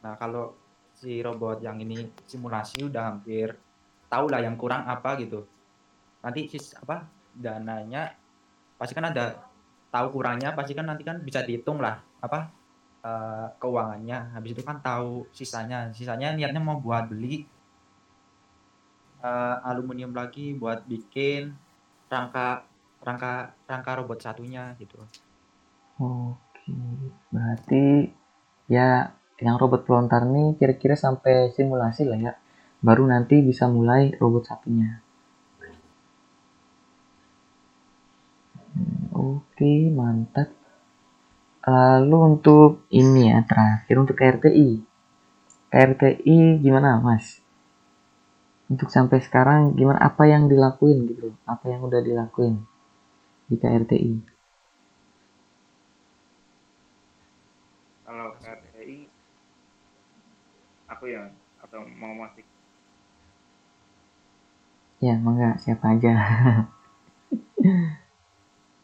Nah 0.06 0.14
kalau 0.20 0.54
si 0.94 1.24
robot 1.24 1.64
yang 1.64 1.80
ini 1.82 2.06
simulasi 2.28 2.86
udah 2.86 3.10
hampir 3.10 3.56
tahu 4.12 4.30
lah 4.30 4.44
yang 4.44 4.60
kurang 4.60 4.86
apa 4.86 5.18
gitu. 5.18 5.48
Nanti 6.22 6.46
sis 6.52 6.76
apa 6.76 7.19
dananya 7.40 8.14
pasti 8.76 8.94
kan 8.94 9.10
ada 9.12 9.40
tahu 9.90 10.20
kurangnya 10.20 10.54
pasti 10.54 10.78
kan 10.78 10.86
nanti 10.86 11.04
kan 11.08 11.18
bisa 11.24 11.42
dihitung 11.42 11.80
lah 11.82 11.98
apa 12.20 12.40
eh, 13.04 13.48
keuangannya 13.58 14.36
habis 14.36 14.52
itu 14.54 14.62
kan 14.62 14.78
tahu 14.84 15.26
sisanya 15.34 15.90
sisanya 15.96 16.36
niatnya 16.36 16.62
mau 16.62 16.78
buat 16.78 17.10
beli 17.10 17.48
eh, 19.24 19.56
aluminium 19.66 20.12
lagi 20.12 20.54
buat 20.56 20.84
bikin 20.86 21.56
rangka 22.12 22.64
rangka 23.00 23.56
rangka 23.66 23.92
robot 24.04 24.20
satunya 24.20 24.76
gitu 24.76 25.00
Oke, 26.00 26.72
berarti 27.28 28.08
ya 28.72 29.12
yang 29.44 29.56
robot 29.60 29.84
pelontar 29.84 30.24
nih 30.24 30.56
kira-kira 30.56 30.96
sampai 30.96 31.52
simulasi 31.52 32.08
lah 32.08 32.20
ya. 32.20 32.34
Baru 32.80 33.04
nanti 33.04 33.44
bisa 33.44 33.68
mulai 33.68 34.16
robot 34.16 34.48
satunya. 34.48 35.04
Oke, 39.30 39.74
mantap. 40.00 40.50
Lalu 41.70 42.18
untuk 42.30 42.90
ini 42.90 43.30
ya 43.30 43.40
terakhir 43.50 43.96
untuk 44.02 44.16
KRTI. 44.18 44.70
KRTI 45.70 46.38
gimana 46.66 46.98
Mas? 46.98 47.26
Untuk 48.72 48.90
sampai 48.96 49.20
sekarang 49.22 49.78
gimana 49.78 50.00
apa 50.10 50.24
yang 50.26 50.50
dilakuin 50.50 51.06
gitu? 51.14 51.30
Apa 51.46 51.66
yang 51.70 51.82
udah 51.86 52.02
dilakuin 52.02 52.56
di 53.50 53.56
KRTI? 53.62 54.14
Kalau 58.06 58.28
KTI 58.42 58.98
aku 60.90 61.06
ya 61.14 61.30
atau 61.62 61.86
mau 62.02 62.14
masih 62.18 62.42
Ya, 65.00 65.16
mangga 65.16 65.56
siapa 65.64 65.96
aja. 65.96 66.12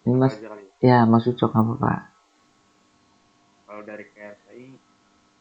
Ini 0.06 0.22
Mas, 0.22 0.38
ya. 0.86 1.02
Mas 1.10 1.26
Ucok 1.26 1.50
apa 1.50 1.74
Pak? 1.82 2.00
Kalau 3.66 3.82
dari 3.82 4.06
KRTI 4.14 4.68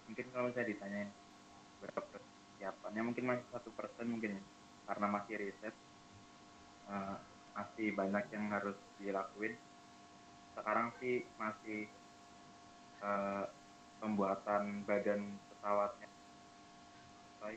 mungkin 0.08 0.26
kalau 0.32 0.48
saya 0.56 0.64
ditanyain 0.64 1.12
berapa 1.84 2.00
persiapannya 2.00 3.02
mungkin 3.04 3.24
masih 3.28 3.46
satu 3.52 3.68
persen 3.76 4.08
mungkin 4.08 4.40
ya 4.40 4.42
karena 4.88 5.06
masih 5.12 5.34
riset 5.36 5.74
eh, 6.88 7.16
masih 7.52 7.92
banyak 7.92 8.24
yang 8.32 8.44
harus 8.52 8.76
dilakuin 9.00 9.52
sekarang 10.56 10.96
sih 11.00 11.28
masih 11.36 11.88
eh, 13.04 13.44
pembuatan 14.00 14.84
badan 14.88 15.36
pesawatnya 15.52 16.08
selesai 17.40 17.56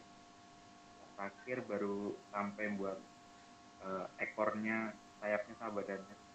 terakhir 1.16 1.58
baru 1.72 2.16
sampai 2.36 2.66
buat 2.76 3.00
eh, 3.88 4.06
ekornya 4.24 4.92
sayapnya 5.24 5.56
sama 5.56 5.80
badannya 5.84 6.27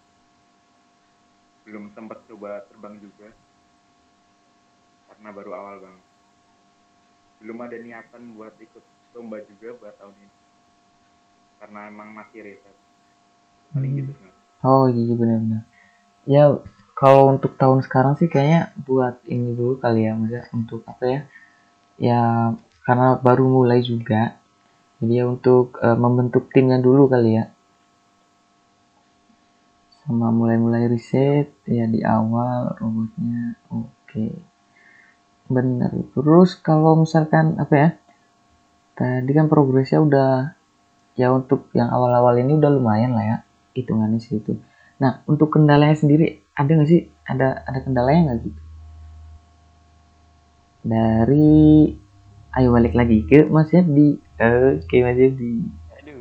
belum 1.65 1.85
sempat 1.95 2.19
coba 2.29 2.63
terbang 2.69 2.95
juga 2.99 3.29
karena 5.09 5.29
baru 5.31 5.51
awal 5.55 5.77
banget 5.85 6.05
belum 7.43 7.59
ada 7.63 7.77
niatan 7.79 8.23
buat 8.39 8.55
ikut 8.59 8.85
lomba 9.15 9.39
juga 9.47 9.69
buat 9.79 9.95
tahun 9.99 10.15
ini 10.17 10.35
karena 11.61 11.81
emang 11.91 12.09
masih 12.15 12.41
riset 12.47 12.77
paling 13.75 13.93
Hmm. 13.93 13.99
gitu 14.03 14.13
Mas. 14.23 14.37
Oh 14.63 14.87
iya 14.87 15.15
benar-benar. 15.19 15.63
Ya 16.27 16.45
kalau 17.01 17.35
untuk 17.35 17.59
tahun 17.59 17.81
sekarang 17.87 18.15
sih 18.21 18.29
kayaknya 18.31 18.71
buat 18.87 19.19
ini 19.27 19.51
dulu 19.59 19.75
kali 19.83 20.07
ya 20.07 20.13
Mas 20.15 20.31
ya, 20.31 20.43
untuk 20.55 20.81
apa 20.87 21.05
ya? 21.07 21.21
Ya 22.09 22.21
karena 22.87 23.19
baru 23.27 23.45
mulai 23.51 23.81
juga. 23.83 24.39
Jadi 25.03 25.15
ya 25.21 25.25
untuk 25.27 25.79
eh, 25.83 25.99
membentuk 25.99 26.45
timnya 26.55 26.79
dulu 26.79 27.11
kali 27.11 27.31
ya. 27.43 27.45
Sama 30.03 30.35
mulai-mulai 30.35 30.91
riset 30.91 31.55
ya 31.63 31.87
di 31.87 32.03
awal 32.03 32.75
robotnya. 32.75 33.55
Oke. 33.71 34.35
Benar. 35.47 35.95
Terus 36.11 36.59
kalau 36.59 36.99
misalkan 36.99 37.55
apa 37.63 37.75
ya? 37.75 37.89
Tadi 38.99 39.31
kan 39.31 39.47
progresnya 39.47 40.03
udah 40.03 40.31
ya 41.15 41.31
untuk 41.33 41.71
yang 41.77 41.93
awal-awal 41.93 42.35
ini 42.41 42.57
udah 42.57 42.71
lumayan 42.73 43.15
lah 43.15 43.25
ya 43.25 43.37
hitungannya 43.79 44.21
sih. 44.21 44.43
Nah 45.01 45.25
untuk 45.25 45.55
kendalanya 45.55 45.97
sendiri 45.97 46.45
ada 46.53 46.71
nggak 46.71 46.91
sih? 46.91 47.09
Ada 47.25 47.65
ada 47.65 47.79
kendalanya 47.81 48.33
nggak 48.33 48.41
gitu? 48.45 48.63
Dari 50.83 51.95
ayo 52.59 52.69
balik 52.75 52.93
lagi 52.99 53.25
ke 53.25 53.49
Mas 53.49 53.71
Yabdi. 53.71 54.19
Oke 54.43 54.97
Mas 55.01 55.17
Yabdi. 55.17 55.53
Aduh. 56.03 56.21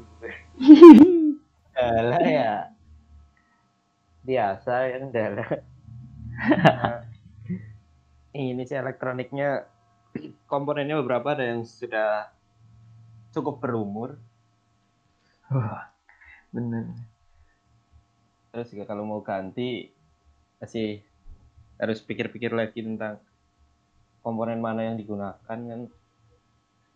Kendala 1.76 2.20
ya. 2.24 2.71
Biasa 4.22 4.74
ya 4.92 4.98
kendala. 5.02 5.46
Nah, 6.42 7.06
ini 8.34 8.64
sih 8.64 8.78
elektroniknya 8.78 9.66
komponennya 10.50 11.00
beberapa 11.04 11.36
ada 11.38 11.46
yang 11.46 11.68
sudah 11.68 12.32
cukup 13.36 13.62
berumur. 13.64 14.18
Bener. 16.52 16.92
Terus 18.52 18.68
juga 18.72 18.84
kalau 18.88 19.08
mau 19.08 19.22
ganti 19.24 19.88
masih 20.60 21.02
harus 21.82 21.98
pikir-pikir 22.04 22.54
lagi 22.54 22.86
tentang 22.86 23.18
komponen 24.22 24.62
mana 24.62 24.86
yang 24.86 25.02
digunakan 25.02 25.42
kan 25.42 25.82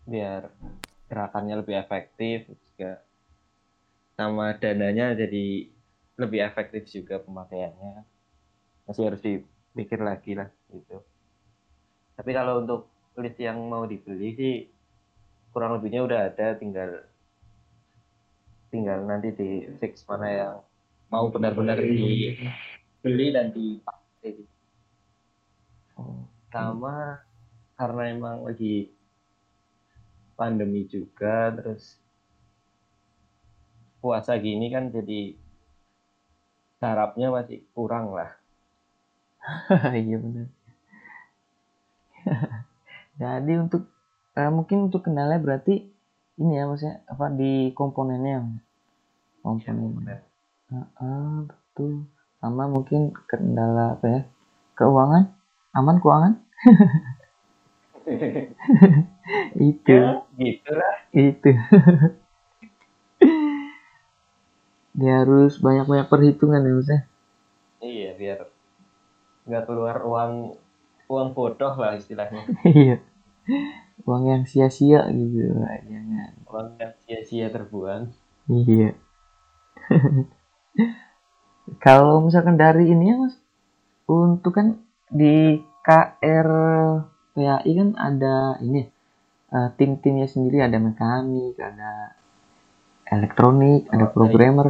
biar 0.06 0.46
gerakannya 1.10 1.58
lebih 1.58 1.74
efektif 1.82 2.46
juga 2.46 3.02
sama 4.14 4.54
dananya 4.54 5.18
jadi 5.18 5.66
lebih 6.16 6.40
efektif 6.44 6.88
juga 6.88 7.20
pemakaiannya. 7.20 8.04
Masih 8.88 9.04
harus 9.08 9.20
dipikir 9.20 10.00
lagi 10.00 10.32
lah 10.36 10.48
gitu. 10.72 11.00
Tapi 12.16 12.30
kalau 12.32 12.64
untuk 12.64 12.88
list 13.16 13.40
yang 13.40 13.60
mau 13.68 13.84
dibeli 13.84 14.32
sih 14.36 14.54
kurang 15.52 15.76
lebihnya 15.76 16.04
udah 16.04 16.20
ada 16.32 16.52
tinggal 16.56 17.00
tinggal 18.68 19.08
nanti 19.08 19.32
di 19.32 19.64
fix 19.80 20.04
mana 20.04 20.28
yang 20.28 20.54
mau 21.08 21.32
benar-benar 21.32 21.80
dibeli 21.80 23.26
dan 23.32 23.52
dipakai. 23.56 24.44
Oh, 25.96 26.28
sama 26.52 27.24
karena 27.76 28.02
emang 28.12 28.44
lagi 28.44 28.92
pandemi 30.36 30.84
juga 30.84 31.56
terus 31.56 31.96
puasa 34.04 34.36
gini 34.36 34.68
kan 34.68 34.92
jadi 34.92 35.45
sarapnya 36.78 37.32
masih 37.32 37.64
kurang 37.72 38.12
lah 38.12 38.30
iya 40.02 40.16
benar. 40.18 40.46
Jadi 43.20 43.52
untuk 43.58 43.86
eh, 44.34 44.50
mungkin 44.50 44.90
untuk 44.90 45.06
kendala 45.06 45.38
berarti 45.38 45.86
ini 46.36 46.52
ya 46.52 46.68
maksudnya 46.68 47.00
apa 47.08 47.32
di 47.32 47.72
komponennya 47.72 48.44
komponen. 49.40 50.20
Heeh, 50.66 51.46
betul. 51.46 52.10
Sama 52.42 52.68
mungkin 52.68 53.14
kendala 53.30 53.96
apa 53.96 54.06
ya? 54.10 54.20
Keuangan? 54.76 55.24
Aman 55.72 55.96
keuangan? 56.02 56.34
Itu, 59.58 59.90
ya 59.90 60.22
gitu 60.38 60.70
lah 60.70 60.94
itu. 61.10 61.50
Dia 64.96 65.22
harus 65.22 65.60
banyak-banyak 65.60 66.08
perhitungan 66.08 66.64
ya 66.64 66.72
maksudnya. 66.72 67.02
iya 67.78 68.10
biar 68.16 68.38
nggak 69.46 69.64
keluar 69.68 70.00
uang 70.02 70.56
uang 71.06 71.28
bodoh 71.36 71.74
lah 71.76 71.94
istilahnya 71.94 72.42
Iya. 72.66 72.98
Uang 74.02 74.24
yang 74.26 74.42
sia-sia 74.42 75.06
gitu 75.12 75.54
lah, 75.54 75.76
jangan. 75.84 76.30
uang 76.48 76.68
yang 76.80 76.92
sia-sia 77.04 77.46
terbuang 77.52 78.10
Iya. 78.48 78.96
Kalau 81.84 82.22
misalkan 82.22 82.56
dari 82.56 82.88
ini 82.88 83.10
ya 83.10 83.16
mas, 83.18 83.34
untuk 84.06 84.54
kan 84.54 84.78
di 85.10 85.58
KR 85.82 86.48
PAI 87.34 87.70
kan 87.74 87.90
ada 87.98 88.54
ini 88.62 88.86
eh, 89.50 89.68
tim-timnya 89.76 90.26
sendiri, 90.26 90.62
ada 90.62 90.78
mekanik, 90.78 91.54
ada 91.58 92.14
elektronik, 93.14 93.80
ada 93.94 94.06
Oh, 94.06 94.08
dari- 94.08 94.14
programmer. 94.16 94.68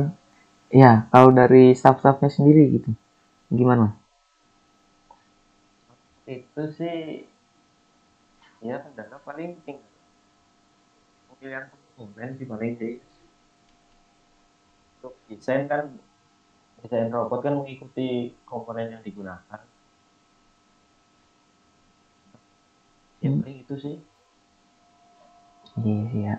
Ya, 0.83 0.93
kalau 1.13 1.31
dari 1.41 1.65
staff-staffnya 1.79 2.31
sendiri 2.37 2.63
gitu, 2.77 2.91
gimana? 3.53 3.87
itu 6.27 6.63
sih 6.77 6.99
ya 8.69 8.77
kendala 8.85 9.17
paling 9.27 9.51
tinggal 9.65 9.87
pemilihan 11.31 11.65
komponen 11.97 12.31
sih 12.39 12.47
paling 12.51 12.73
sih 12.81 12.95
untuk 14.99 15.15
desain 15.31 15.65
kan 15.71 15.85
desain 16.83 17.09
robot 17.15 17.41
kan 17.45 17.55
mengikuti 17.59 18.35
komponen 18.51 18.93
yang 18.95 19.03
digunakan 19.07 19.61
ya 23.23 23.29
Hmm. 23.29 23.41
paling 23.41 23.57
itu 23.65 23.75
sih 23.81 23.97
Iya 25.85 26.03
sih 26.13 26.21
ya. 26.29 26.35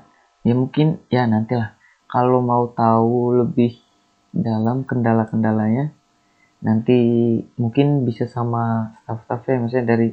Ya 0.48 0.54
mungkin 0.58 0.88
ya 1.14 1.22
nantilah. 1.30 1.77
Kalau 2.08 2.40
mau 2.40 2.72
tahu 2.72 3.44
lebih 3.44 3.76
dalam 4.32 4.88
kendala-kendalanya, 4.88 5.92
nanti 6.64 6.98
mungkin 7.60 8.08
bisa 8.08 8.26
sama 8.26 8.96
staff-staffnya, 9.04 9.68
misalnya 9.68 9.88
dari 9.96 10.10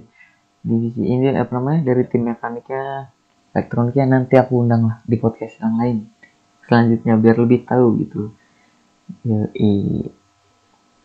divisi 0.65 1.03
ini 1.07 1.31
apa 1.35 1.55
namanya 1.55 1.95
dari 1.95 2.03
tim 2.11 2.27
mekaniknya, 2.27 3.15
elektroniknya 3.55 4.07
nanti 4.11 4.35
aku 4.37 4.65
undang 4.65 4.91
lah 4.91 4.99
di 5.07 5.17
podcast 5.21 5.63
yang 5.63 5.79
lain 5.79 6.15
selanjutnya 6.67 7.15
biar 7.21 7.37
lebih 7.41 7.61
tahu 7.69 7.87
gitu. 8.01 8.23
Ya, 9.25 9.45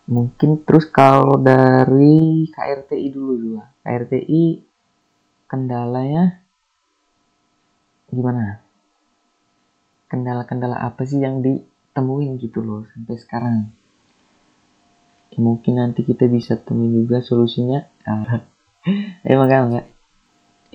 mungkin 0.07 0.63
terus 0.63 0.87
kalau 0.87 1.35
dari 1.35 2.47
KRTI 2.49 3.07
dulu 3.11 3.33
dulu. 3.35 3.57
KRTI 3.83 4.43
kendalanya 5.51 6.39
gimana? 8.09 8.63
Kendala-kendala 10.11 10.77
apa 10.89 11.01
sih 11.09 11.19
yang 11.25 11.35
ditemuin 11.45 12.31
gitu 12.43 12.59
loh 12.67 12.81
sampai 12.91 13.15
sekarang? 13.23 13.57
Ya, 15.33 15.39
mungkin 15.47 15.73
nanti 15.81 16.01
kita 16.09 16.25
bisa 16.35 16.53
temuin 16.65 16.93
juga 17.05 17.17
solusinya. 17.29 17.79
Ah. 18.09 18.41
Ayo 19.25 19.37
enggak 19.45 19.61
enggak. 19.67 19.85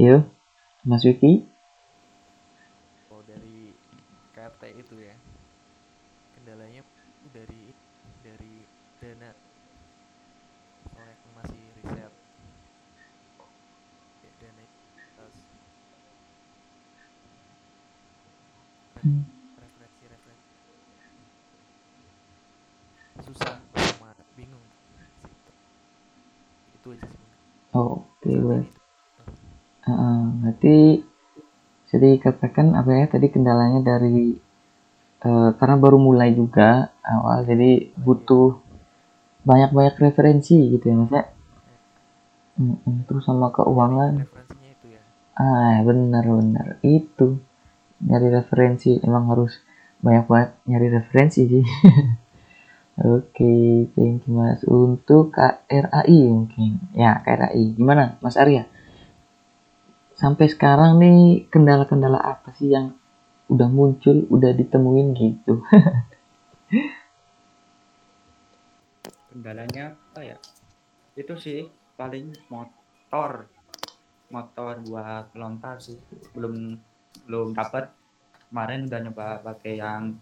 Yuk, 0.04 0.22
Mas 0.88 1.04
Wiki. 1.08 1.32
kalau 3.08 3.22
dari 3.24 3.72
KRT 4.34 4.62
itu 4.76 4.96
ya 5.00 5.14
kendalanya 6.34 6.82
dari 7.32 7.72
dari 8.24 8.54
dana 9.00 9.30
soalnya 10.92 11.16
kan 11.22 11.30
masih 11.42 11.62
riset 11.78 12.12
Ya, 14.24 14.30
dana 14.40 14.62
terus 15.16 15.36
Hmm. 19.02 19.20
referensi 19.60 20.04
referensi 20.08 20.52
susah 23.24 23.56
sama 23.74 24.10
bingung 24.36 24.62
Situ. 25.22 25.52
itu 26.76 26.88
aja 26.94 27.06
sebenarnya 27.08 27.38
Oh, 27.74 28.00
Oke, 28.22 28.32
Saat 28.32 28.48
ber- 28.48 28.64
ini 28.64 28.68
tuh. 28.74 28.84
Heeh, 29.86 30.20
berarti 30.40 30.76
bisa 31.94 32.10
dikatakan 32.10 32.74
apa 32.74 32.90
ya 32.90 33.06
tadi 33.06 33.30
kendalanya 33.30 33.78
dari 33.94 34.34
eh, 35.22 35.50
karena 35.54 35.76
baru 35.78 35.94
mulai 35.94 36.34
juga 36.34 36.90
awal 37.06 37.46
jadi 37.46 37.94
butuh 37.94 38.58
banyak-banyak 39.46 39.94
referensi 40.02 40.58
gitu 40.74 40.90
ya 40.90 40.96
mas 40.98 41.12
ya. 41.14 41.24
Mm-mm, 42.58 43.06
terus 43.06 43.22
sama 43.22 43.54
keuangan. 43.54 44.26
Referensinya 44.26 44.68
itu 44.74 44.86
ya. 44.90 45.02
Ah 45.38 45.86
benar-benar 45.86 46.82
itu 46.82 47.38
nyari 48.02 48.26
referensi 48.34 48.98
emang 48.98 49.30
harus 49.30 49.62
banyak-banyak 50.02 50.50
nyari 50.66 50.86
referensi 50.98 51.46
sih. 51.46 51.62
Oke 53.14 53.86
thank 53.94 54.26
you 54.26 54.34
mas. 54.34 54.66
Untuk 54.66 55.30
KRAI 55.30 56.18
mungkin. 56.26 56.90
Ya 56.90 57.22
KRAI 57.22 57.78
gimana 57.78 58.18
mas 58.18 58.34
Arya 58.34 58.66
sampai 60.14 60.46
sekarang 60.46 61.02
nih 61.02 61.50
kendala-kendala 61.50 62.22
apa 62.22 62.54
sih 62.54 62.70
yang 62.70 62.94
udah 63.50 63.68
muncul 63.68 64.24
udah 64.30 64.54
ditemuin 64.54 65.08
gitu? 65.18 65.60
Kendalanya 69.34 69.98
apa 70.14 70.20
ya? 70.22 70.38
Itu 71.18 71.34
sih 71.34 71.66
paling 71.98 72.30
motor. 72.46 73.50
Motor 74.30 74.80
buat 74.86 75.34
lontar 75.34 75.82
sih. 75.82 75.98
Belum 76.32 76.78
belum 77.26 77.54
dapat 77.54 77.90
kemarin 78.50 78.86
udah 78.86 79.00
nyoba 79.02 79.26
pakai 79.42 79.82
yang 79.82 80.14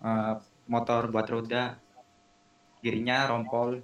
eh, 0.00 0.34
motor 0.66 1.12
buat 1.12 1.28
roda. 1.28 1.76
Kirinya 2.80 3.28
rompol. 3.28 3.80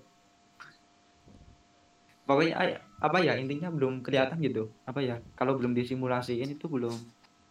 Pokoknya 2.24 2.56
ay- 2.56 2.89
apa 3.00 3.18
ya 3.24 3.32
intinya 3.40 3.72
belum 3.72 4.04
kelihatan 4.04 4.38
gitu 4.44 4.68
apa 4.84 5.00
ya 5.00 5.16
kalau 5.34 5.56
belum 5.56 5.72
disimulasiin 5.72 6.52
itu 6.52 6.68
belum 6.68 6.94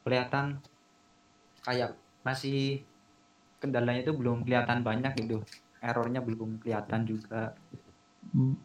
kelihatan 0.05 0.61
kayak 1.65 1.97
masih 2.21 2.85
kendalanya 3.59 4.05
itu 4.05 4.13
belum 4.13 4.45
kelihatan 4.45 4.85
banyak 4.85 5.11
gitu 5.19 5.41
errornya 5.81 6.21
belum 6.21 6.61
kelihatan 6.61 7.03
juga 7.09 7.57
Hmm. 8.29 8.55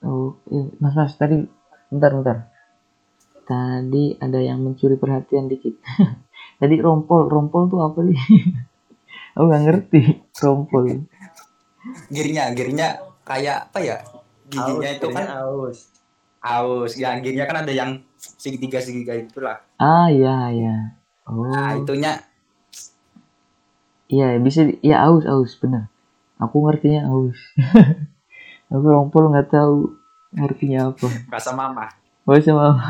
Oh, 0.00 0.38
eh, 0.48 0.68
Mas 0.80 0.94
Mas 0.96 1.12
tadi 1.18 1.42
bentar 1.90 2.12
bentar. 2.14 2.38
Tadi 3.44 4.14
ada 4.22 4.38
yang 4.38 4.62
mencuri 4.62 4.94
perhatian 4.94 5.50
dikit. 5.50 5.74
tadi 6.60 6.76
rompol, 6.78 7.26
rompol 7.26 7.66
tuh 7.66 7.80
apa 7.82 7.98
sih? 8.06 8.16
Aku 9.36 9.44
nggak 9.46 9.62
ngerti 9.66 10.00
rompol. 10.40 11.08
girinya 12.12 12.52
girinya 12.52 12.92
kayak 13.24 13.72
apa 13.72 13.78
ya 13.80 13.96
giginya 14.50 14.90
itu 14.90 15.08
kan 15.14 15.26
aus 15.46 15.78
aus 16.42 16.92
ya 16.98 17.14
girinya 17.22 17.46
kan 17.46 17.62
ada 17.62 17.72
yang 17.72 18.02
segitiga 18.18 18.82
segitiga 18.82 19.14
itulah 19.16 19.56
Ah 19.80 20.12
iya 20.12 20.52
iya. 20.52 20.76
Oh 21.24 21.46
nah 21.46 21.72
itunya 21.78 22.20
iya 24.10 24.36
bisa 24.42 24.66
iya 24.82 25.06
aus 25.06 25.24
aus 25.24 25.54
bener. 25.56 25.88
Aku 26.40 26.64
ngertinya 26.66 27.06
aus. 27.08 27.38
Aku 28.72 28.86
rompol 28.86 29.30
nggak 29.30 29.50
tahu 29.52 29.94
ngertinya 30.36 30.94
apa. 30.94 31.06
bahasa 31.26 31.50
mama 31.54 31.86
Oh 32.28 32.36
sama. 32.38 32.76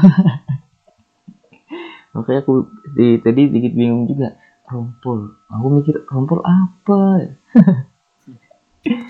Makanya 2.11 2.43
aku 2.43 2.67
di, 2.99 3.23
tadi 3.23 3.47
dikit 3.49 3.73
bingung 3.79 4.11
juga. 4.11 4.35
Rompol. 4.67 5.39
Aku 5.47 5.67
mikir 5.71 6.03
rompol 6.11 6.43
apa? 6.43 7.31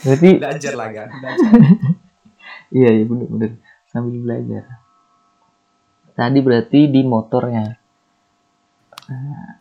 Berarti 0.00 0.28
belajar 0.40 0.72
lah 0.76 0.88
kan 0.96 1.08
iya 2.76 2.90
iya 2.94 3.04
bener 3.04 3.26
bener. 3.28 3.50
Sambil 3.90 4.22
belajar. 4.22 4.64
Tadi 6.14 6.38
berarti 6.40 6.80
di 6.88 7.00
motornya. 7.04 7.76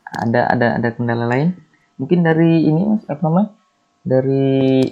ada 0.09 0.45
ada 0.45 0.67
ada 0.77 0.89
kendala 0.93 1.25
lain? 1.25 1.57
Mungkin 1.97 2.21
dari 2.21 2.69
ini 2.69 2.85
mas 2.85 3.03
apa 3.09 3.25
namanya? 3.25 3.49
Dari 4.05 4.85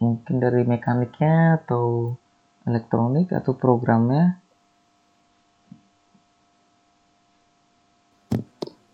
mungkin 0.00 0.34
dari 0.40 0.64
mekaniknya 0.64 1.60
atau 1.62 2.16
elektronik 2.64 3.30
atau 3.36 3.52
programnya? 3.52 4.40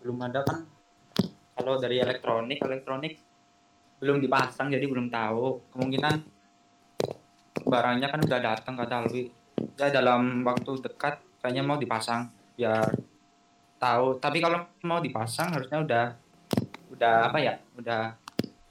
Belum 0.03 0.19
ada 0.19 0.43
kan? 0.43 0.67
Kalau 1.55 1.79
dari 1.79 2.03
elektronik 2.03 2.59
elektronik 2.59 3.23
belum 4.03 4.19
dipasang 4.19 4.67
jadi 4.67 4.83
belum 4.83 5.07
tahu. 5.07 5.71
Kemungkinan 5.71 6.15
barangnya 7.63 8.11
kan 8.11 8.19
udah 8.19 8.39
datang 8.43 8.75
kata 8.75 9.07
Alwi. 9.07 9.31
Ya 9.79 9.87
dalam 9.87 10.43
waktu 10.43 10.83
dekat 10.83 11.23
kayaknya 11.39 11.63
mau 11.63 11.79
dipasang 11.79 12.27
biar 12.59 12.91
tahu. 13.79 14.19
Tapi 14.19 14.43
kalau 14.43 14.67
mau 14.83 14.99
dipasang 14.99 15.55
harusnya 15.55 15.79
udah 15.79 16.05
udah 16.91 17.15
apa 17.31 17.39
ya 17.39 17.55
udah 17.79 18.19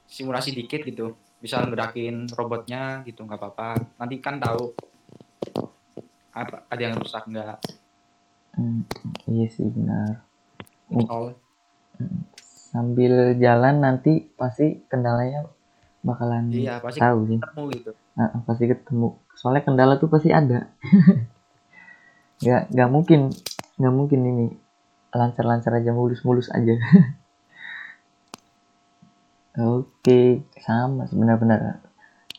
simulasi 0.04 0.52
dikit 0.52 0.84
gitu. 0.84 1.16
Bisa 1.40 1.64
gerakin 1.64 2.28
robotnya 2.36 3.00
gitu 3.08 3.24
nggak 3.24 3.40
apa-apa. 3.40 3.80
Nanti 3.96 4.20
kan 4.20 4.36
tahu 4.36 4.76
apa 6.36 6.68
ada 6.68 6.82
yang 6.84 7.00
rusak 7.00 7.24
nggak. 7.24 7.56
Hmm, 8.52 8.84
iya 9.32 9.48
sih 9.48 9.64
benar. 9.72 10.28
Oh 11.08 11.32
sambil 12.72 13.36
jalan 13.36 13.84
nanti 13.84 14.32
pasti 14.34 14.80
kendalanya 14.88 15.44
bakalan 16.02 16.50
iya 16.50 16.80
pasti 16.82 16.98
tahu 16.98 17.28
sih. 17.30 17.38
ketemu 17.38 17.64
gitu. 17.78 17.90
Nah, 18.18 18.28
pasti 18.48 18.64
ketemu. 18.66 19.08
Soalnya 19.38 19.62
kendala 19.62 19.94
tuh 20.00 20.10
pasti 20.10 20.32
ada. 20.34 20.66
Nggak 22.42 22.74
nggak 22.74 22.90
mungkin 22.90 23.30
nggak 23.78 23.94
mungkin 23.94 24.20
ini 24.26 24.46
lancar-lancar 25.14 25.78
aja 25.78 25.94
mulus-mulus 25.94 26.50
aja. 26.50 26.74
Oke 29.78 30.42
sama 30.58 31.06
sebenarnya. 31.06 31.78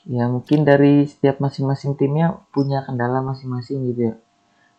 Ya 0.03 0.27
mungkin 0.27 0.67
dari 0.67 1.07
setiap 1.07 1.39
masing-masing 1.39 1.95
timnya 1.95 2.35
punya 2.51 2.83
kendala 2.83 3.23
masing-masing 3.23 3.87
gitu 3.95 4.11
ya. 4.11 4.15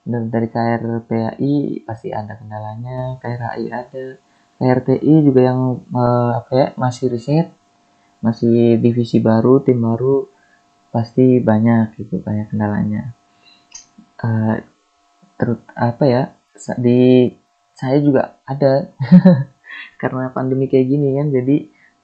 Dan 0.04 0.28
dari 0.28 0.52
KRPAI 0.52 1.88
pasti 1.88 2.12
ada 2.12 2.36
kendalanya 2.36 3.16
KRAI 3.24 3.64
ada 3.72 4.20
KRTI 4.58 5.14
juga 5.26 5.40
yang 5.50 5.60
eh, 5.90 6.30
apa 6.40 6.52
ya 6.54 6.66
masih 6.78 7.10
riset 7.10 7.48
masih 8.24 8.80
divisi 8.80 9.20
baru 9.20 9.60
tim 9.60 9.84
baru 9.84 10.24
pasti 10.88 11.42
banyak 11.42 11.98
gitu 12.00 12.22
banyak 12.24 12.48
kendalanya. 12.48 13.12
Eh 14.22 14.56
terus 15.34 15.60
apa 15.74 16.04
ya 16.06 16.22
di 16.78 17.28
saya 17.74 17.98
juga 18.00 18.38
ada 18.46 18.94
karena 20.00 20.30
pandemi 20.30 20.70
kayak 20.70 20.86
gini 20.88 21.18
kan 21.18 21.34
jadi 21.34 21.56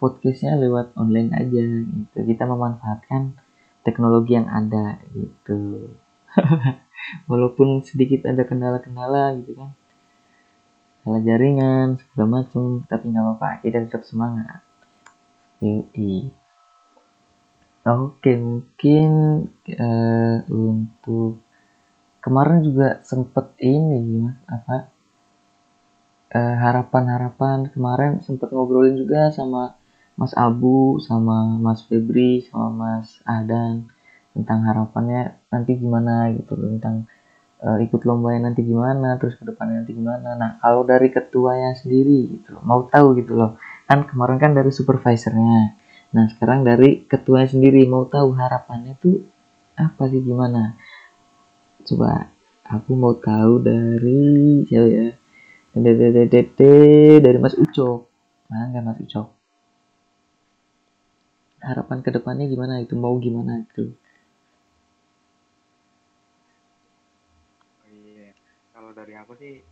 podcastnya 0.02 0.58
lewat 0.60 0.92
online 1.00 1.30
aja 1.32 1.62
gitu. 1.88 2.18
Kita 2.26 2.44
memanfaatkan 2.44 3.38
teknologi 3.86 4.36
yang 4.36 4.50
ada 4.50 5.00
gitu. 5.16 5.94
Walaupun 7.30 7.80
sedikit 7.80 8.28
ada 8.28 8.44
kendala-kendala 8.44 9.40
gitu 9.40 9.56
kan 9.56 9.79
salah 11.02 11.22
jaringan 11.24 11.98
segala 12.00 12.42
macam. 12.42 12.84
Tapi 12.88 13.04
nggak 13.10 13.24
apa-apa. 13.24 13.48
Kita 13.64 13.78
tetap 13.84 14.02
semangat. 14.08 14.60
Yoi. 15.60 16.32
Oke, 17.80 18.36
mungkin 18.36 19.10
eh, 19.64 20.38
untuk 20.52 21.40
kemarin 22.20 22.60
juga 22.60 23.00
sempet 23.00 23.56
ini 23.64 24.20
mas 24.20 24.36
apa 24.44 24.76
eh, 26.36 26.56
harapan-harapan 26.60 27.72
kemarin 27.72 28.20
sempet 28.20 28.52
ngobrolin 28.52 28.96
juga 29.00 29.32
sama 29.32 29.80
Mas 30.20 30.36
Abu, 30.36 31.00
sama 31.00 31.56
Mas 31.56 31.80
Febri, 31.88 32.44
sama 32.44 32.68
Mas 32.68 33.08
Adan 33.24 33.88
tentang 34.36 34.60
harapannya 34.68 35.34
nanti 35.50 35.80
gimana 35.80 36.28
gitu 36.36 36.54
tentang 36.54 37.08
eh, 37.66 37.78
ikut 37.86 38.02
lombanya 38.08 38.50
nanti 38.50 38.60
gimana, 38.64 39.16
terus 39.20 39.34
ke 39.40 39.44
depannya 39.48 39.84
nanti 39.84 39.92
gimana. 39.96 40.28
Nah, 40.36 40.50
kalau 40.62 40.82
dari 40.84 41.08
ketuanya 41.12 41.76
sendiri 41.80 42.18
gitu 42.38 42.48
loh, 42.56 42.62
mau 42.64 42.80
tahu 42.88 43.06
gitu 43.20 43.32
loh. 43.40 43.50
Kan 43.88 44.06
kemarin 44.08 44.38
kan 44.42 44.52
dari 44.58 44.70
supervisornya. 44.72 45.76
Nah, 46.10 46.24
sekarang 46.32 46.66
dari 46.66 47.06
ketua 47.06 47.46
sendiri 47.46 47.86
mau 47.86 48.04
tahu 48.08 48.34
harapannya 48.34 48.98
tuh 48.98 49.22
apa 49.78 50.02
sih 50.10 50.20
gimana? 50.20 50.74
Coba 51.86 52.28
aku 52.66 52.92
mau 52.98 53.14
tahu 53.16 53.52
dari 53.62 54.62
siapa 54.68 54.88
ya? 54.90 55.06
Dari 57.24 57.38
Mas 57.38 57.54
Ucok. 57.54 58.00
Nah, 58.50 58.62
nggak 58.70 58.84
Mas 58.86 58.98
Ucok. 59.06 59.28
Harapan 61.60 61.98
ke 62.04 62.10
depannya 62.10 62.48
gimana 62.48 62.80
itu? 62.84 62.96
Mau 62.96 63.14
gimana 63.20 63.52
itu? 63.62 63.92
Oh 67.84 67.88
iya, 67.92 68.32
kalau 68.90 69.06
dari 69.06 69.14
aku 69.14 69.38
sih 69.38 69.62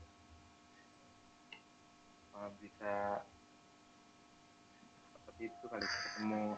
bisa 2.62 3.18
seperti 5.10 5.50
itu 5.50 5.64
kali 5.66 5.82
ketemu 5.82 6.54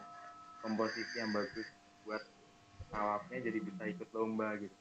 komposisi 0.61 1.15
yang 1.17 1.33
bagus 1.33 1.65
buat 2.05 2.21
pesawatnya 2.85 3.49
jadi 3.49 3.59
bisa 3.65 3.83
ikut 3.89 4.13
lomba 4.13 4.61
gitu. 4.61 4.77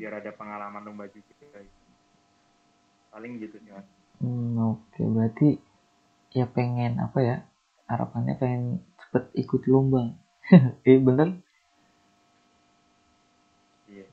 Biar 0.00 0.24
ada 0.24 0.32
pengalaman 0.32 0.80
lomba 0.80 1.12
juga. 1.12 1.28
Gitu. 1.60 1.88
Paling 3.12 3.36
gitu 3.36 3.60
sih 3.60 3.68
mas. 3.76 3.84
Hmm, 4.24 4.56
oke, 4.64 5.02
berarti 5.12 5.60
ya 6.32 6.48
pengen 6.48 6.96
apa 7.04 7.20
ya? 7.20 7.36
Harapannya 7.84 8.32
pengen 8.40 8.80
cepet 8.96 9.28
ikut 9.44 9.60
lomba. 9.68 10.16
eh, 10.88 10.96
bener? 10.96 11.36
Iya. 13.92 14.08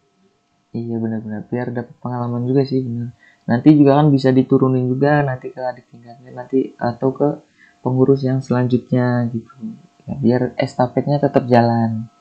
Iya 0.75 0.95
benar-benar 0.99 1.47
biar 1.47 1.67
dapat 1.71 1.95
pengalaman 2.03 2.43
juga 2.43 2.67
sih 2.67 2.83
benar. 2.83 3.15
Nanti 3.47 3.69
juga 3.79 3.91
kan 4.03 4.07
bisa 4.11 4.29
diturunin 4.35 4.91
juga 4.91 5.23
nanti 5.23 5.55
ke 5.55 5.61
adik 5.63 5.87
tingkatnya 5.87 6.31
nanti 6.35 6.75
atau 6.75 7.15
ke 7.15 7.27
pengurus 7.79 8.27
yang 8.27 8.43
selanjutnya 8.43 9.31
gitu. 9.31 9.51
Ya, 10.07 10.13
biar 10.19 10.41
estafetnya 10.59 11.19
tetap 11.19 11.47
jalan. 11.47 12.11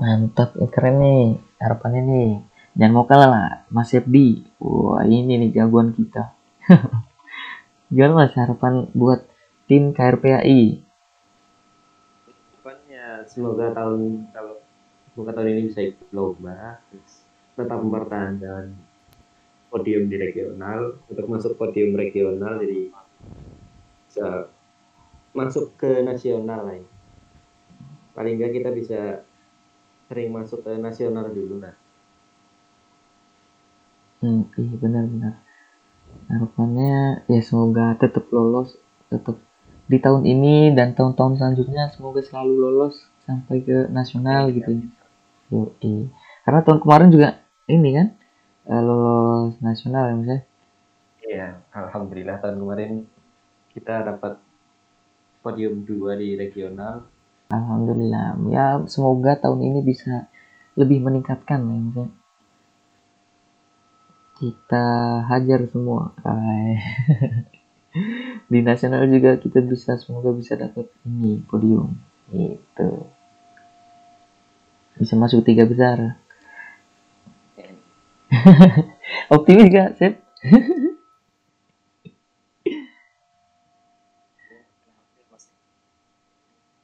Mantap, 0.00 0.56
eh, 0.60 0.68
keren 0.72 0.96
nih 1.00 1.24
harapannya 1.60 2.02
nih. 2.04 2.30
Jangan 2.76 2.92
mau 2.94 3.04
kalah 3.08 3.28
lah, 3.28 3.48
Mas 3.72 3.92
Sepdi. 3.92 4.44
Wah 4.60 5.04
ini 5.04 5.36
nih 5.40 5.50
jagoan 5.52 5.92
kita. 5.92 6.32
Gimana 7.92 8.22
mas 8.22 8.32
harapan 8.38 8.86
buat 8.94 9.26
tim 9.66 9.90
KRPAI? 9.90 10.78
Depannya 12.54 13.26
semoga 13.26 13.74
tahun 13.74 14.30
kalau 14.30 14.62
semoga 15.10 15.30
tahun 15.34 15.48
ini 15.58 15.62
bisa 15.66 15.80
ikut 15.82 16.08
lomba, 16.14 16.78
terus 16.86 17.19
tetap 17.58 17.78
mempertahankan 17.82 18.74
podium 19.70 20.10
di 20.10 20.16
regional 20.18 20.98
untuk 21.06 21.26
masuk 21.30 21.54
podium 21.54 21.94
regional 21.94 22.58
jadi 22.58 22.90
bisa 24.10 24.50
masuk 25.30 25.78
ke 25.78 26.02
nasional 26.02 26.66
lah 26.66 26.74
ya. 26.74 26.88
Paling 28.18 28.34
nggak 28.42 28.52
kita 28.58 28.70
bisa 28.74 29.00
sering 30.10 30.34
masuk 30.34 30.66
ke 30.66 30.74
nasional 30.74 31.30
dulu 31.30 31.62
nah. 31.62 31.74
Hmm, 34.20 34.50
iya 34.58 34.74
benar-benar. 34.76 35.38
Harapannya 36.26 37.24
ya 37.30 37.40
semoga 37.40 37.94
tetap 37.96 38.26
lolos, 38.34 38.74
tetap 39.06 39.38
di 39.86 39.98
tahun 40.02 40.26
ini 40.26 40.74
dan 40.74 40.98
tahun-tahun 40.98 41.38
selanjutnya 41.38 41.90
semoga 41.94 42.20
selalu 42.22 42.54
lolos 42.58 43.06
sampai 43.24 43.62
ke 43.62 43.86
nasional 43.94 44.50
gitu. 44.50 44.90
Yoi. 45.54 46.10
Karena 46.44 46.60
tahun 46.64 46.80
kemarin 46.82 47.10
juga 47.12 47.28
ini 47.70 47.90
kan 47.94 48.06
eh, 48.70 48.82
lolos 48.82 49.54
nasional 49.60 50.10
ya 50.10 50.14
mas 50.16 50.28
ya. 50.28 50.40
Iya, 51.20 51.48
alhamdulillah 51.70 52.36
tahun 52.42 52.56
kemarin 52.58 52.92
kita 53.70 54.02
dapat 54.02 54.40
podium 55.44 55.86
dua 55.86 56.18
di 56.18 56.34
regional. 56.34 57.06
Alhamdulillah. 57.54 58.40
Ya 58.50 58.82
semoga 58.90 59.38
tahun 59.38 59.62
ini 59.62 59.80
bisa 59.84 60.26
lebih 60.74 61.04
meningkatkan 61.04 61.60
ya 61.62 61.78
mas 61.78 61.96
ya. 61.96 62.08
Kita 64.40 64.86
hajar 65.28 65.68
semua. 65.68 66.16
Di 68.50 68.62
nasional 68.62 69.02
juga 69.10 69.34
kita 69.34 69.58
bisa 69.66 69.98
semoga 69.98 70.30
bisa 70.30 70.54
dapat 70.54 70.86
ini 71.02 71.42
podium 71.42 71.98
gitu 72.30 73.10
bisa 75.00 75.16
masuk 75.16 75.42
tiga 75.42 75.64
besar 75.64 76.20
optimis 79.34 79.68
gak 79.72 79.96
Sep? 79.98 80.14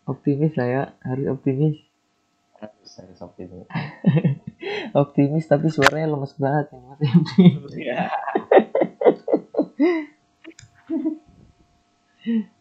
optimis 0.06 0.54
lah 0.54 0.68
ya 0.70 0.82
harus 1.02 1.26
optimis 1.34 1.76
Harus 2.56 2.90
harus 2.96 3.18
optimis. 3.20 3.68
optimis 5.02 5.44
tapi 5.44 5.68
suaranya 5.68 6.16
lemes 6.16 6.32
banget 6.40 6.72
ya 6.72 6.78
mas. 6.80 6.98
Iya. 7.76 8.00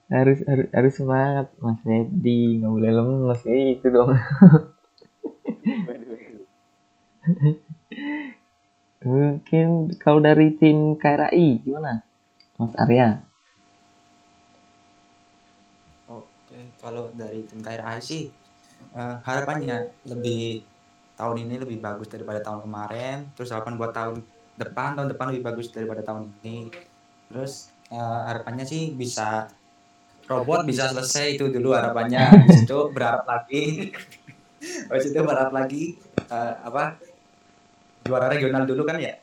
harus 0.06 0.40
harus 0.46 0.68
harus 0.70 0.94
semangat 0.94 1.50
Mas 1.58 1.82
Febri 1.82 2.62
nggak 2.62 2.70
boleh 2.70 2.92
lemes 2.94 3.42
kayak 3.42 3.82
itu 3.82 3.88
dong 3.90 4.14
mungkin 9.06 9.94
kalau 10.02 10.18
dari 10.18 10.58
tim 10.58 10.98
KRI 10.98 11.62
gimana 11.62 12.02
Mas 12.58 12.74
Arya 12.74 13.22
Oke, 16.10 16.58
kalau 16.82 17.14
dari 17.14 17.46
tim 17.46 17.62
KRI 17.62 18.02
sih 18.02 18.34
eh, 18.98 19.16
harapannya 19.22 19.94
lebih 20.10 20.66
tahun 21.16 21.48
ini 21.48 21.56
lebih 21.64 21.78
bagus 21.80 22.12
daripada 22.12 22.44
tahun 22.44 22.68
kemarin. 22.68 23.18
Terus 23.34 23.50
harapan 23.52 23.74
buat 23.80 23.92
tahun 23.96 24.20
depan, 24.60 25.00
tahun 25.00 25.10
depan 25.16 25.26
lebih 25.32 25.44
bagus 25.48 25.68
daripada 25.72 26.04
tahun 26.04 26.32
ini. 26.44 26.70
Terus 27.32 27.72
eh, 27.92 28.20
harapannya 28.30 28.66
sih 28.68 28.94
bisa 28.94 29.50
robot 30.26 30.66
bisa 30.66 30.90
selesai 30.92 31.38
itu 31.40 31.50
dulu 31.50 31.74
harapannya. 31.74 32.20
Habis 32.46 32.66
itu 32.68 32.80
berharap 32.92 33.24
lagi. 33.26 33.64
Habis 34.90 35.14
itu 35.14 35.20
berharap 35.22 35.54
lagi 35.54 35.98
eh, 36.30 36.54
apa? 36.62 37.15
Juara 38.06 38.30
regional 38.30 38.64
dulu 38.70 38.86
kan 38.86 39.02
ya? 39.02 39.18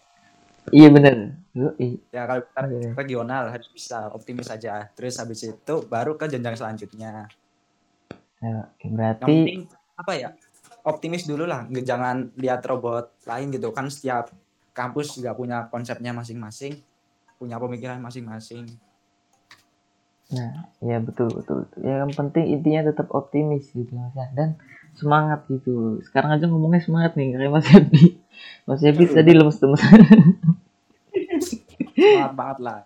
iya 0.74 0.88
bener 0.90 1.38
Yoi. 1.52 2.00
Ya 2.10 2.24
kalau 2.24 2.42
kita 2.48 2.60
Iya. 2.64 2.90
regional 2.96 3.44
harus 3.52 3.68
bisa 3.68 4.08
optimis 4.10 4.48
saja. 4.48 4.88
Terus 4.96 5.20
habis 5.20 5.44
itu 5.44 5.74
baru 5.84 6.16
ke 6.16 6.24
jenjang 6.28 6.56
selanjutnya. 6.56 7.28
Ya, 8.42 8.72
oke, 8.72 8.84
yang 8.88 8.96
berarti 8.96 9.22
penting 9.22 9.60
apa 9.92 10.12
ya 10.18 10.28
optimis 10.82 11.28
dulu 11.28 11.46
lah 11.46 11.68
jangan 11.70 12.32
lihat 12.34 12.64
robot 12.66 13.14
lain 13.28 13.54
gitu 13.54 13.70
kan 13.70 13.86
setiap 13.86 14.32
kampus 14.74 15.14
juga 15.14 15.30
punya 15.36 15.68
konsepnya 15.70 16.10
masing-masing 16.10 16.74
punya 17.38 17.60
pemikiran 17.62 18.02
masing-masing 18.02 18.66
Nah, 20.32 20.64
ya 20.80 20.96
betul 20.96 21.28
betul. 21.28 21.68
betul. 21.68 21.80
Ya, 21.84 22.00
yang 22.00 22.12
penting 22.16 22.56
intinya 22.56 22.88
tetap 22.88 23.12
optimis 23.12 23.68
gitu 23.76 23.92
Mas 23.92 24.16
ya. 24.16 24.32
Dan 24.32 24.56
semangat 24.96 25.44
gitu. 25.52 26.00
Sekarang 26.08 26.32
aja 26.32 26.48
ngomongnya 26.48 26.80
semangat 26.80 27.12
nih 27.20 27.36
kayak 27.36 27.52
Mas 27.52 27.68
Ebi. 27.68 28.16
Mas 28.62 28.80
Ebi 28.86 29.10
tadi 29.10 29.34
lemes-lemes. 29.34 29.82
semangat 31.92 32.32
banget 32.38 32.58
lah. 32.62 32.80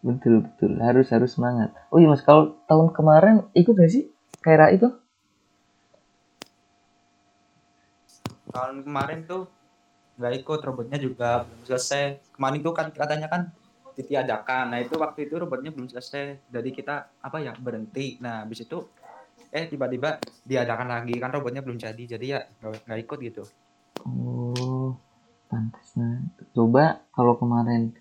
Betul 0.00 0.34
betul. 0.46 0.70
Harus 0.80 1.12
harus 1.12 1.30
semangat. 1.36 1.74
Oh 1.92 2.00
iya 2.00 2.08
Mas, 2.08 2.24
kalau 2.24 2.56
tahun 2.64 2.96
kemarin 2.96 3.44
ikut 3.52 3.76
gak 3.76 3.92
sih? 3.92 4.08
Kaira 4.40 4.72
itu? 4.72 4.88
tahun 8.56 8.88
kemarin 8.88 9.28
tuh 9.28 9.52
nggak 10.16 10.32
ikut 10.40 10.60
robotnya 10.64 10.96
juga 10.96 11.44
belum 11.44 11.62
selesai. 11.68 12.32
Kemarin 12.32 12.64
tuh 12.64 12.72
kan 12.72 12.88
katanya 12.88 13.28
kan 13.28 13.52
ditiadakan. 13.92 14.72
Nah 14.72 14.80
itu 14.80 14.96
waktu 14.96 15.28
itu 15.28 15.36
robotnya 15.36 15.68
belum 15.76 15.92
selesai. 15.92 16.48
Jadi 16.48 16.72
kita 16.72 17.20
apa 17.20 17.36
ya 17.44 17.52
berhenti. 17.52 18.16
Nah 18.24 18.48
habis 18.48 18.64
itu 18.64 18.80
eh 19.52 19.68
tiba-tiba 19.68 20.16
diadakan 20.48 20.88
lagi. 20.88 21.20
Kan 21.20 21.36
robotnya 21.36 21.60
belum 21.60 21.76
jadi 21.76 22.16
jadi 22.16 22.24
ya 22.24 22.40
nggak 22.64 23.00
ikut 23.04 23.18
gitu 23.20 23.44
Oh, 24.04 24.98
pantas. 25.48 25.96
Nah, 25.96 26.20
coba 26.52 27.00
kalau 27.16 27.38
kemarin 27.40 27.96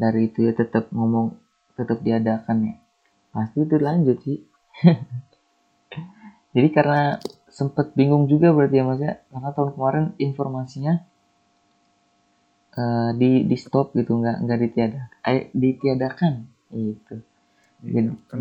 dari 0.00 0.28
itu 0.28 0.44
ya 0.46 0.52
tetap 0.56 0.90
ngomong 0.90 1.36
tetap 1.78 2.02
diadakan 2.02 2.56
ya. 2.72 2.74
Pasti 3.30 3.58
itu 3.62 3.76
lanjut 3.78 4.18
sih. 4.24 4.38
Jadi 6.56 6.68
karena 6.72 7.20
sempet 7.52 7.92
bingung 7.92 8.24
juga 8.32 8.48
berarti 8.56 8.80
ya 8.80 8.84
Mas 8.88 9.00
ya, 9.00 9.14
karena 9.28 9.50
tahun 9.52 9.70
kemarin 9.76 10.04
informasinya 10.16 10.94
eh, 12.80 13.10
di 13.20 13.30
di 13.44 13.56
stop 13.60 13.92
gitu, 13.92 14.12
nggak 14.20 14.36
nggak 14.44 14.58
ditiadakan, 14.64 15.08
eh, 15.28 15.44
ditiadakan 15.52 16.34
itu. 16.72 17.16
Jadi, 17.84 18.08
kan 18.30 18.40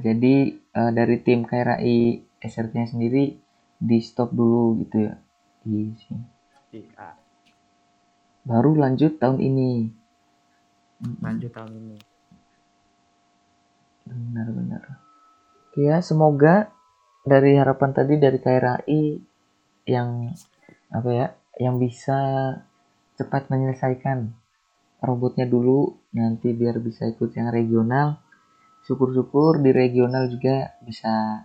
jadi 0.00 0.34
eh, 0.58 0.90
dari 0.96 1.16
tim 1.22 1.44
KRI 1.44 2.23
SRT-nya 2.44 2.92
sendiri 2.92 3.40
di 3.80 3.98
stop 4.04 4.30
dulu 4.36 4.76
gitu 4.84 5.08
ya. 5.08 5.14
Di 5.64 5.96
sini. 5.96 6.24
iya, 6.76 7.16
Baru 8.44 8.76
lanjut 8.76 9.16
tahun 9.16 9.40
ini. 9.40 9.88
lanjut 11.24 11.50
tahun 11.52 11.72
ini 11.74 11.96
Benar-benar. 14.04 15.00
Ya, 15.74 15.98
semoga 16.04 16.68
dari 17.24 17.56
harapan 17.56 17.90
tadi 17.96 18.20
dari 18.20 18.38
KRI 18.38 19.02
yang 19.88 20.28
apa 20.92 21.10
ya, 21.10 21.26
yang 21.56 21.80
bisa 21.80 22.20
cepat 23.16 23.48
menyelesaikan 23.48 24.28
robotnya 25.00 25.48
dulu, 25.48 25.96
nanti 26.12 26.52
biar 26.52 26.80
bisa 26.84 27.08
ikut 27.08 27.32
yang 27.32 27.48
regional. 27.48 28.20
Syukur-syukur 28.84 29.64
di 29.64 29.72
regional 29.72 30.28
juga 30.28 30.76
bisa 30.84 31.44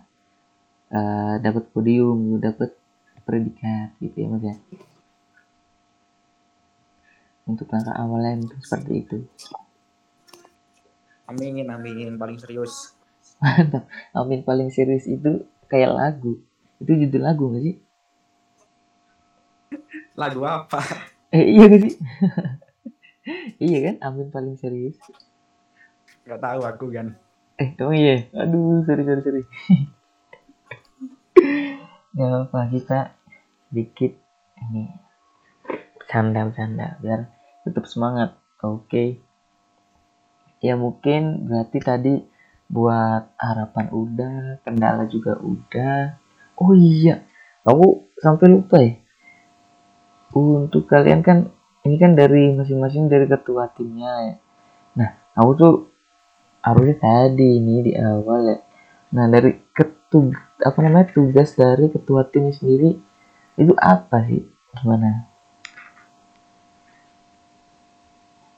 eh, 0.90 1.34
dapat 1.44 1.64
podium, 1.72 2.38
dapat 2.42 2.70
predikat 3.26 3.94
gitu 4.02 4.16
ya 4.22 4.28
mas 4.32 4.44
ya. 4.44 4.54
Untuk 7.48 7.66
langkah 7.72 7.96
awalnya 7.98 8.46
itu 8.46 8.56
seperti 8.62 8.92
itu. 9.06 9.18
amin 11.30 11.70
amin 11.70 12.18
paling 12.18 12.38
serius 12.42 12.94
Mantap. 13.40 13.88
Amin 14.12 14.44
paling 14.44 14.68
serius 14.68 15.08
itu 15.08 15.48
kayak 15.70 15.96
lagu. 15.96 16.42
Itu 16.76 16.92
judul 16.92 17.22
lagu 17.24 17.44
gak 17.56 17.64
sih? 17.64 17.76
lagu 20.18 20.44
apa 20.44 20.80
Eh 21.32 21.56
iya 21.56 21.64
gak 21.70 21.80
sih? 21.86 21.94
iya 23.66 23.78
kan? 23.86 23.94
Amin 24.04 24.28
paling 24.28 24.56
serius. 24.60 24.96
nggak 26.26 26.40
tahu 26.42 26.60
aku 26.62 26.86
kan 26.92 27.06
Eh 27.60 27.68
kamu 27.76 27.92
iya? 27.96 28.16
Aduh 28.36 28.84
sorry 28.84 29.02
sorry 29.08 29.20
sorry. 29.24 29.42
Gak 32.10 32.30
apa 32.50 32.60
kita 32.68 32.98
dikit 33.70 34.12
ini 34.60 34.90
bercanda 35.96 36.98
biar 36.98 37.30
tetap 37.62 37.86
semangat. 37.86 38.34
Oke. 38.60 39.22
Ya 40.60 40.76
mungkin 40.76 41.48
berarti 41.48 41.78
tadi 41.80 42.14
buat 42.68 43.32
harapan 43.40 43.86
udah, 43.90 44.60
kendala 44.62 45.08
juga 45.08 45.40
udah. 45.40 46.20
Oh 46.60 46.76
iya, 46.76 47.24
aku 47.64 48.10
sampai 48.20 48.46
lupa 48.46 48.76
ya. 48.78 49.00
Untuk 50.36 50.86
kalian 50.86 51.24
kan 51.24 51.50
ini 51.82 51.96
kan 51.96 52.12
dari 52.12 52.52
masing-masing 52.52 53.08
dari 53.08 53.24
ketua 53.24 53.72
timnya 53.72 54.12
ya. 54.28 54.34
Nah, 55.00 55.10
aku 55.32 55.50
tuh 55.56 55.74
harusnya 56.60 57.00
tadi 57.00 57.56
ini 57.56 57.80
di 57.80 57.92
awal 57.96 58.40
ya. 58.44 58.58
Nah, 59.16 59.26
dari 59.32 59.56
ketu 60.10 60.34
apa 60.66 60.78
namanya 60.82 61.06
tugas 61.14 61.54
dari 61.54 61.86
ketua 61.86 62.26
tim 62.26 62.50
sendiri 62.50 62.98
itu 63.54 63.70
apa 63.78 64.26
sih? 64.26 64.42
Gimana? 64.74 65.30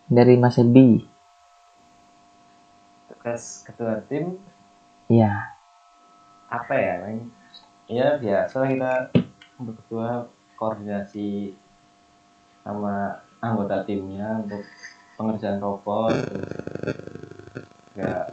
Dari 0.08 0.40
Mas 0.40 0.56
Ebi. 0.56 1.04
tugas 3.12 3.68
ketua 3.68 4.00
tim 4.08 4.40
Ya, 5.06 5.52
apa 6.48 6.72
ya 6.72 7.04
Neng? 7.04 7.28
ya 7.84 8.16
biasa 8.16 8.64
kita 8.64 9.12
untuk 9.60 9.76
ketua 9.84 10.24
koordinasi 10.56 11.52
sama 12.64 13.20
anggota 13.38 13.84
timnya 13.84 14.40
untuk 14.40 14.64
pengerjaan 15.14 15.60
robot 15.60 16.16
juga 17.92 18.32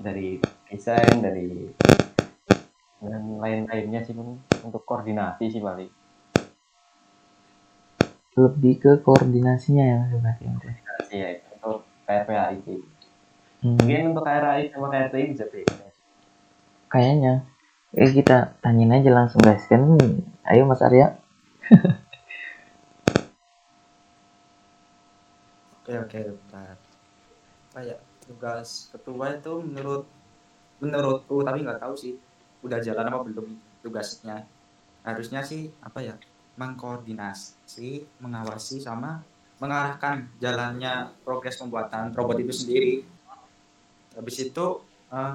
dari 0.00 0.40
desain 0.72 1.20
dari 1.20 1.68
dan 2.98 3.22
lain-lainnya 3.38 4.00
sih 4.02 4.14
untuk 4.62 4.82
koordinasi 4.82 5.50
sih 5.50 5.62
paling. 5.62 5.90
Lebih 8.38 8.74
ke 8.78 8.92
koordinasinya 9.02 9.84
ya 9.84 9.96
Mas 10.02 10.12
berarti 10.14 10.44
Mas. 10.46 10.62
ya? 10.62 10.74
koordinasi 10.74 11.14
ya 11.18 11.28
untuk 11.58 11.78
KRPAI 12.06 12.56
sih. 12.66 12.78
Hmm, 13.58 13.74
mungkin 13.74 14.14
untuk 14.14 14.24
KRAI 14.26 14.70
sama 14.70 14.86
KRTI 14.90 15.24
bisa 15.34 15.46
beda 15.50 15.88
kayaknya. 16.88 17.44
Eh 17.96 18.10
kita 18.12 18.56
tanyain 18.60 19.00
aja 19.00 19.10
langsung 19.12 19.40
guys. 19.44 19.64
Kan 19.68 19.96
ayo 20.48 20.64
Mas 20.64 20.82
Arya. 20.82 21.16
Oke 25.88 25.96
oke 25.96 26.20
bentar. 26.20 26.76
Ya 27.80 27.96
tugas 28.20 28.92
ketua 28.92 29.40
itu 29.40 29.56
menurut 29.64 30.04
menurutku 30.84 31.40
tapi 31.40 31.64
nggak 31.64 31.80
tahu 31.80 31.96
sih 31.96 32.20
udah 32.64 32.78
jalan 32.82 33.06
apa 33.06 33.18
belum 33.26 33.46
tugasnya. 33.84 34.44
Harusnya 35.06 35.40
sih 35.46 35.70
apa 35.80 36.02
ya 36.02 36.14
mengkoordinasi, 36.58 38.18
mengawasi 38.18 38.82
sama 38.82 39.22
mengarahkan 39.58 40.30
jalannya 40.38 41.10
progres 41.26 41.58
pembuatan 41.58 42.14
robot 42.14 42.38
itu 42.42 42.54
sendiri. 42.54 42.92
Habis 44.14 44.50
itu 44.50 44.66
eh, 45.10 45.34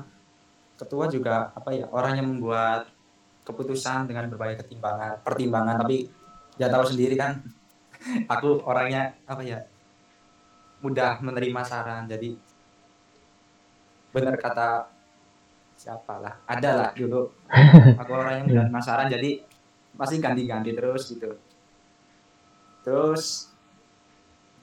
ketua 0.79 1.07
juga 1.07 1.51
apa 1.55 1.71
ya 1.71 1.87
orang 1.91 2.19
yang 2.19 2.27
membuat 2.27 2.87
keputusan 3.43 4.07
dengan 4.07 4.31
berbagai 4.31 4.63
ketimbangan, 4.63 5.19
pertimbangan 5.23 5.83
tapi 5.83 6.07
ya 6.55 6.71
tahu 6.71 6.85
sendiri 6.87 7.19
kan 7.19 7.43
aku 8.33 8.63
orangnya 8.63 9.15
apa 9.27 9.41
ya 9.43 9.59
mudah 10.83 11.19
menerima 11.23 11.61
saran 11.63 12.05
jadi 12.07 12.35
benar 14.13 14.35
kata 14.37 14.92
siapa 15.83 16.15
lah 16.23 16.33
ada 16.47 16.71
lah 16.79 16.89
dulu. 16.95 17.27
Aku 17.99 18.11
orang 18.15 18.39
yang 18.39 18.45
mudah 18.47 18.63
menerima 18.71 18.79
saran 18.79 19.11
jadi 19.11 19.43
pasti 19.99 20.23
ganti-ganti 20.23 20.71
terus 20.71 21.11
gitu. 21.11 21.35
Terus 22.87 23.51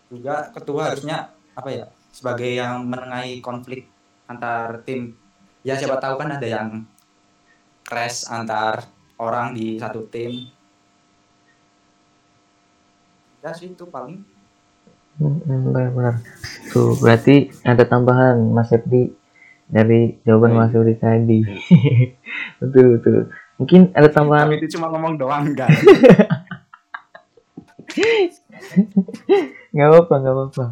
juga 0.08 0.48
ketua 0.56 0.88
harusnya 0.88 1.28
apa 1.52 1.68
ya 1.68 1.86
sebagai 2.08 2.48
yang 2.48 2.88
menengahi 2.88 3.44
konflik 3.44 3.84
antar 4.24 4.80
tim. 4.88 5.12
Ya 5.60 5.76
siapa 5.76 6.00
tahu 6.00 6.16
kan 6.16 6.40
ada 6.40 6.48
yang 6.48 6.88
crash 7.84 8.24
antar 8.32 8.88
orang 9.20 9.52
di 9.52 9.76
satu 9.76 10.08
tim. 10.08 10.48
Ya 13.44 13.52
sih 13.52 13.76
itu 13.76 13.84
paling 13.84 14.24
benar-benar. 15.20 16.16
Tuh, 16.72 16.96
berarti 16.96 17.52
ada 17.60 17.84
tambahan 17.84 18.40
Mas 18.56 18.72
Sepdi 18.72 19.19
dari 19.70 20.18
jawaban 20.26 20.52
Mas 20.58 20.74
Sepdi 20.74 20.94
tadi. 20.98 21.38
betul, 22.60 22.86
betul. 22.98 23.18
Mungkin 23.56 23.94
ada 23.94 24.08
tambahan 24.10 24.50
Tapi 24.50 24.58
itu 24.58 24.76
cuma 24.76 24.90
ngomong 24.90 25.14
doang 25.20 25.46
enggak 25.50 25.70
nggak 29.70 29.88
apa-apa, 29.90 30.14
nggak 30.20 30.34
apa-apa. 30.34 30.66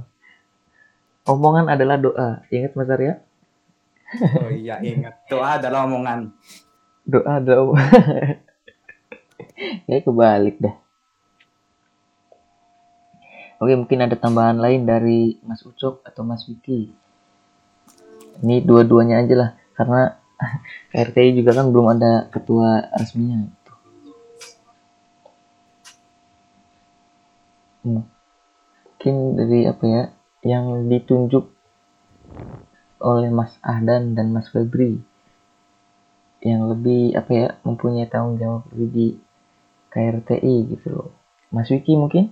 Omongan 1.28 1.66
adalah 1.70 1.96
doa. 1.98 2.42
Ingat 2.50 2.72
Mas 2.74 2.90
Arya? 2.90 3.14
oh 4.16 4.48
iya 4.48 4.80
ingat 4.80 5.28
doa 5.28 5.60
adalah 5.60 5.84
omongan 5.84 6.32
Doa 7.04 7.40
adalah 7.40 7.60
omongan. 7.64 8.36
Kayak 9.88 10.02
kebalik 10.04 10.56
dah. 10.60 10.76
Oke, 13.58 13.74
mungkin 13.74 14.04
ada 14.04 14.14
tambahan 14.14 14.60
lain 14.60 14.86
dari 14.86 15.34
Mas 15.42 15.64
Ucok 15.66 16.04
atau 16.06 16.22
Mas 16.22 16.46
Wiki. 16.46 16.94
Ini 18.38 18.62
dua-duanya 18.62 19.24
aja 19.24 19.34
lah, 19.34 19.50
karena 19.74 20.14
KRTI 20.94 21.42
juga 21.42 21.50
kan 21.58 21.74
belum 21.74 21.86
ada 21.98 22.30
ketua 22.30 22.86
resminya. 22.94 23.50
Hmm. 27.82 28.04
Mungkin 28.98 29.14
dari 29.38 29.60
apa 29.66 29.84
ya, 29.86 30.02
yang 30.42 30.90
ditunjuk 30.90 31.50
oleh 32.98 33.30
Mas 33.30 33.54
Ahdan 33.62 34.18
dan 34.18 34.34
Mas 34.34 34.50
Febri 34.50 34.98
yang 36.38 36.70
lebih 36.70 37.18
apa 37.18 37.30
ya 37.34 37.48
mempunyai 37.66 38.06
tanggung 38.06 38.38
jawab 38.38 38.62
lebih 38.74 38.88
di 38.94 39.06
KRTI 39.90 40.56
gitu 40.70 40.86
loh. 40.94 41.10
Mas 41.50 41.66
Wiki 41.70 41.98
mungkin? 41.98 42.30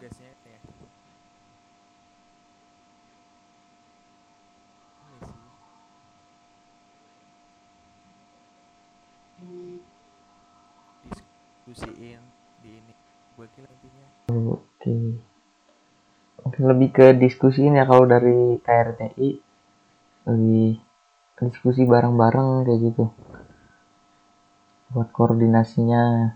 tugasnya 0.00 0.32
ya 0.48 0.58
ini 9.40 9.80
sih 11.12 11.26
diskusiin 11.68 12.22
di 12.64 12.70
ini 12.80 12.94
Oke. 14.30 14.96
Mungkin 16.40 16.64
lebih 16.64 16.88
ke 16.94 17.06
diskusiin 17.18 17.76
ya 17.76 17.84
kalau 17.84 18.08
dari 18.08 18.56
KRTI 18.62 19.30
lebih 20.30 20.80
diskusi 21.40 21.82
bareng-bareng 21.84 22.64
kayak 22.68 22.80
gitu. 22.80 23.04
Buat 24.90 25.08
koordinasinya. 25.14 26.34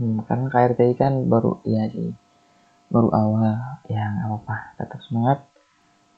Hmm, 0.00 0.24
karena 0.24 0.46
KRTI 0.48 0.94
kan 0.96 1.28
baru 1.28 1.60
ya 1.68 1.88
sih 1.92 2.16
baru 2.90 3.08
awal 3.14 3.54
ya 3.86 4.02
nggak 4.02 4.26
apa-apa 4.26 4.56
tetap 4.82 4.98
semangat 5.06 5.38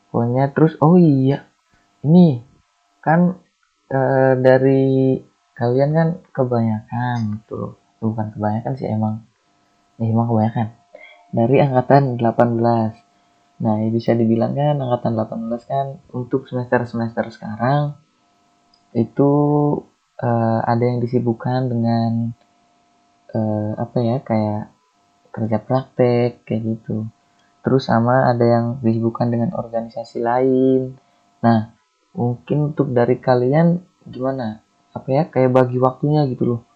pokoknya 0.09 0.49
terus 0.57 0.73
oh 0.81 0.97
iya 0.97 1.45
ini 2.01 2.41
kan 3.05 3.37
eh, 3.93 4.35
dari 4.41 5.21
kalian 5.53 5.91
kan 5.93 6.09
kebanyakan 6.33 7.45
tuh 7.45 7.77
bukan 8.03 8.35
kebanyakan 8.35 8.73
sih 8.75 8.91
emang. 8.91 9.23
Ya 10.03 10.11
emang 10.11 10.27
kebanyakan. 10.27 10.69
Dari 11.33 11.57
angkatan 11.63 12.19
18 12.19 13.13
nah 13.63 13.79
ya 13.79 13.95
bisa 13.95 14.11
dibilang 14.19 14.59
kan 14.59 14.75
angkatan 14.75 15.15
18 15.15 15.71
kan 15.71 15.87
untuk 16.11 16.51
semester-semester 16.51 17.31
sekarang 17.31 17.95
itu 18.91 19.31
eh, 20.19 20.61
ada 20.67 20.83
yang 20.83 20.99
disibukkan 20.99 21.71
dengan 21.71 22.35
eh, 23.31 23.73
apa 23.79 23.99
ya 24.03 24.17
kayak 24.21 24.63
kerja 25.31 25.59
praktek 25.63 26.43
kayak 26.43 26.63
gitu. 26.75 27.07
Terus 27.63 27.87
sama 27.87 28.27
ada 28.27 28.43
yang 28.43 28.67
disibukkan 28.83 29.31
dengan 29.31 29.55
organisasi 29.55 30.19
lain. 30.19 30.99
Nah 31.47 31.73
mungkin 32.13 32.75
untuk 32.75 32.91
dari 32.91 33.23
kalian 33.23 33.79
gimana? 34.11 34.61
Apa 34.93 35.09
ya 35.09 35.23
kayak 35.31 35.55
bagi 35.55 35.79
waktunya 35.81 36.27
gitu 36.29 36.45
loh 36.45 36.72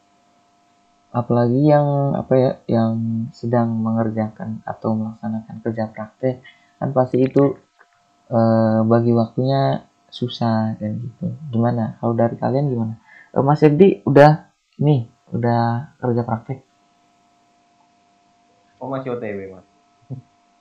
apalagi 1.16 1.64
yang 1.64 2.12
apa 2.12 2.34
ya 2.36 2.50
yang 2.68 2.92
sedang 3.32 3.72
mengerjakan 3.80 4.60
atau 4.68 4.92
melaksanakan 4.92 5.64
kerja 5.64 5.88
praktek 5.88 6.44
kan 6.76 6.92
pasti 6.92 7.24
itu 7.24 7.56
eh, 8.28 8.80
bagi 8.84 9.16
waktunya 9.16 9.88
susah 10.12 10.76
dan 10.76 11.00
gitu. 11.00 11.32
Gimana? 11.48 11.96
Kalau 12.00 12.12
dari 12.12 12.36
kalian 12.36 12.68
gimana? 12.68 12.94
Eh, 13.32 13.40
Mas 13.40 13.64
Ebdi 13.64 14.04
udah 14.04 14.52
nih 14.76 15.08
udah 15.32 15.96
kerja 15.96 16.22
praktek? 16.22 16.58
Oh 18.76 18.92
masih 18.92 19.16
OTW 19.16 19.56
mas. 19.56 19.66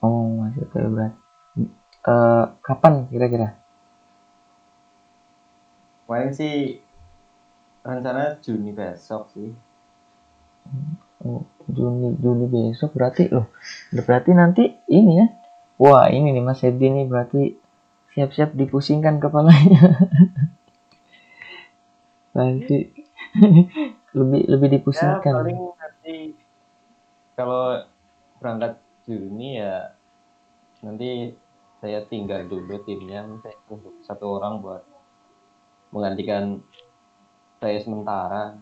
oh 0.00 0.40
masih 0.40 0.64
kayak 0.72 0.88
berat. 0.88 1.12
Eh, 2.06 2.44
kapan 2.64 2.94
kira-kira? 3.12 3.60
Kemarin 6.08 6.32
sih 6.32 6.80
rencana 7.84 8.40
Juni 8.40 8.72
besok 8.72 9.28
sih. 9.36 9.52
Oh, 11.26 11.42
Juni 11.66 12.14
Juni 12.22 12.46
besok 12.46 12.94
berarti 12.94 13.26
loh 13.32 13.50
berarti 13.90 14.30
nanti 14.36 14.62
ini 14.86 15.12
ya. 15.18 15.26
Wah 15.76 16.08
ini 16.08 16.32
nih 16.32 16.44
Mas 16.44 16.64
Edi 16.64 16.88
nih 16.88 17.04
berarti 17.04 17.52
siap-siap 18.16 18.56
dipusingkan 18.56 19.20
kepalanya. 19.20 19.82
Nanti 22.36 22.76
lebih 24.18 24.42
lebih 24.48 24.68
Ya 24.68 24.74
dipusingkan 24.80 25.32
paling 25.40 25.58
nanti 25.76 26.16
kalau 27.36 27.84
berangkat 28.40 28.80
Juni 29.04 29.60
ya 29.60 29.92
nanti 30.80 31.36
saya 31.80 32.00
tinggal 32.08 32.48
dulu 32.48 32.80
timnya 32.88 33.24
untuk 33.68 34.00
satu 34.04 34.40
orang 34.40 34.64
buat 34.64 34.82
menggantikan 35.92 36.60
saya 37.60 37.78
sementara. 37.80 38.56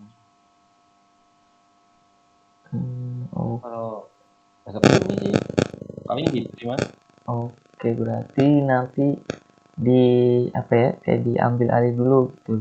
Hmm, 2.75 3.31
oh, 3.31 3.63
Kalau 3.63 4.11
besok 4.67 4.83
Juni 4.83 5.15
sih. 5.23 5.35
Paling 6.05 6.27
gitu 6.35 6.51
sih 6.59 6.67
mas. 6.67 6.83
oke 7.25 7.89
berarti 7.97 8.47
nanti 8.61 9.07
di 9.75 10.03
apa 10.53 10.73
ya 10.75 10.91
kayak 11.01 11.21
diambil 11.25 11.69
alih 11.73 11.93
dulu 11.95 12.21
gitu 12.35 12.61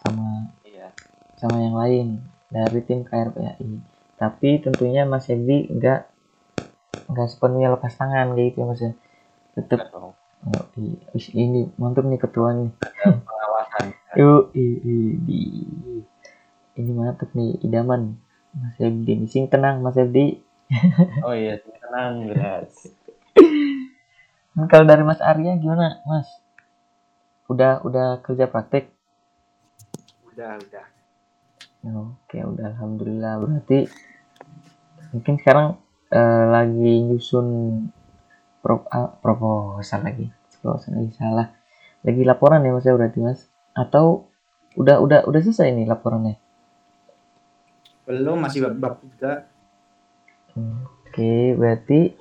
sama 0.00 0.48
Iya. 0.64 0.88
sama 1.36 1.56
yang 1.60 1.76
lain 1.76 2.06
dari 2.48 2.80
tim 2.86 3.02
KRPAI. 3.02 3.68
Tapi 4.16 4.58
tentunya 4.58 5.02
Mas 5.04 5.28
Edi 5.28 5.68
enggak 5.68 6.08
enggak 7.06 7.28
sepenuhnya 7.28 7.74
lepas 7.74 7.92
tangan 7.94 8.32
kayak 8.32 8.46
gitu 8.54 8.58
ya 8.62 8.66
Mas 8.66 8.80
ya. 8.80 8.92
Dong. 9.90 10.14
oh, 10.14 10.62
ini 11.34 11.66
mantap 11.76 12.06
nih 12.06 12.18
ketua 12.18 12.54
nih. 12.54 12.70
Pengawasan. 13.26 13.84
Yuk, 14.22 14.42
ini 16.78 16.90
mantap 16.94 17.28
nih 17.34 17.58
idaman 17.62 18.16
Mas 18.54 18.76
Edi. 18.80 19.14
Sing 19.28 19.50
tenang 19.52 19.82
Mas 19.84 19.96
Edi. 19.98 20.38
Oh 21.26 21.34
iya, 21.34 21.58
tenang 21.58 22.30
beras. 22.30 22.94
Hmm, 24.54 24.66
Kalau 24.70 24.84
dari 24.86 25.02
Mas 25.02 25.18
Arya 25.18 25.58
gimana 25.58 25.98
Mas? 26.06 26.28
Udah 27.50 27.80
udah 27.82 28.20
kerja 28.22 28.46
praktek? 28.46 28.92
udah 30.38 30.54
udah 30.54 30.86
Oke, 31.88 32.38
udah 32.38 32.74
alhamdulillah. 32.76 33.42
Berarti 33.42 33.90
mungkin 35.10 35.34
sekarang 35.40 35.66
eh, 36.14 36.44
lagi 36.46 36.92
nyusun 37.08 37.46
pro, 38.62 38.86
ah, 38.92 39.10
proposal 39.18 40.06
lagi. 40.06 40.30
Proposal 40.62 41.02
lagi 41.02 41.12
salah. 41.18 41.48
Lagi 42.06 42.22
laporan 42.22 42.62
ya 42.62 42.70
Mas 42.70 42.86
ya 42.86 42.94
berarti 42.94 43.18
Mas? 43.18 43.40
Atau 43.74 44.30
udah 44.78 45.02
udah 45.02 45.26
udah 45.26 45.40
selesai 45.42 45.74
nih 45.74 45.86
laporannya? 45.90 46.38
Belum 48.08 48.40
masih 48.40 48.64
bab, 48.64 48.74
bab 48.80 48.94
tiga 49.04 49.32
Oke, 50.56 51.54
berarti 51.54 52.16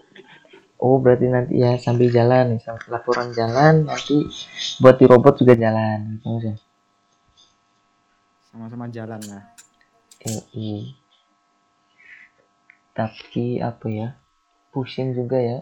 oh 0.83 0.99
berarti 0.99 1.25
nanti 1.31 1.53
ya 1.63 1.79
sambil 1.79 2.11
jalan 2.11 2.59
nih, 2.59 2.61
sambil 2.61 2.99
laporan 2.99 3.31
jalan 3.31 3.87
nanti 3.87 4.27
buat 4.83 4.99
di 4.99 5.05
robot 5.07 5.41
juga 5.41 5.55
jalan 5.55 6.19
gitu 6.19 6.27
Mas 6.27 6.59
sama-sama 8.51 8.89
jalan 8.91 9.21
lah 9.31 9.57
Yoi. 10.27 10.97
Tapi 12.91 13.61
apa 13.61 13.85
ya? 13.87 14.07
Pusing 14.73 15.13
juga 15.13 15.37
ya. 15.37 15.57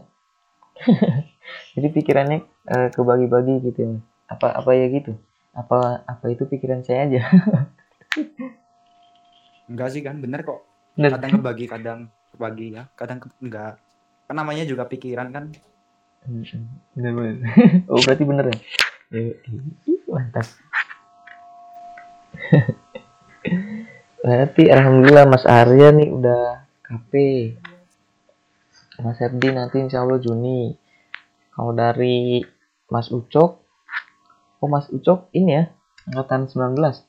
Jadi 1.75 1.87
pikirannya 1.91 2.39
eh, 2.71 2.89
kebagi-bagi 2.95 3.61
gitu 3.67 3.79
ya. 3.83 3.95
Apa 4.31 4.57
apa 4.57 4.71
ya 4.73 4.87
gitu? 4.89 5.13
Apa 5.53 6.07
apa 6.07 6.25
itu 6.31 6.47
pikiran 6.47 6.81
saya 6.81 7.05
aja? 7.05 7.21
enggak 9.65 9.89
sih 9.93 10.01
kan 10.05 10.21
bener 10.21 10.45
kok 10.45 10.61
Bener. 10.95 11.17
kadang 11.17 11.31
kebagi 11.41 11.65
kadang 11.67 11.99
kebagi 12.31 12.67
ya 12.75 12.83
kadang 12.95 13.17
ke- 13.19 13.33
enggak 13.41 13.79
kan 14.25 14.35
namanya 14.41 14.65
juga 14.65 14.89
pikiran 14.89 15.29
kan. 15.29 15.53
Bener 16.97 17.13
bener. 17.13 17.37
oh 17.93 18.01
berarti 18.01 18.23
bener 18.25 18.45
ya? 18.49 18.57
Mantap. 20.09 20.47
berarti 24.25 24.63
alhamdulillah 24.73 25.29
Mas 25.29 25.45
Arya 25.45 25.93
nih 25.93 26.09
udah 26.09 26.65
KP. 26.81 27.13
Mas 29.05 29.21
Herdi 29.21 29.53
nanti 29.53 29.77
insya 29.85 30.01
Allah 30.01 30.17
Juni. 30.17 30.73
Kalau 31.53 31.71
dari 31.77 32.41
Mas 32.89 33.13
Ucok, 33.13 33.61
oh 34.59 34.69
Mas 34.71 34.89
Ucok 34.89 35.29
ini 35.37 35.51
ya 35.61 35.69
angkatan 36.09 36.49
19. 36.49 37.05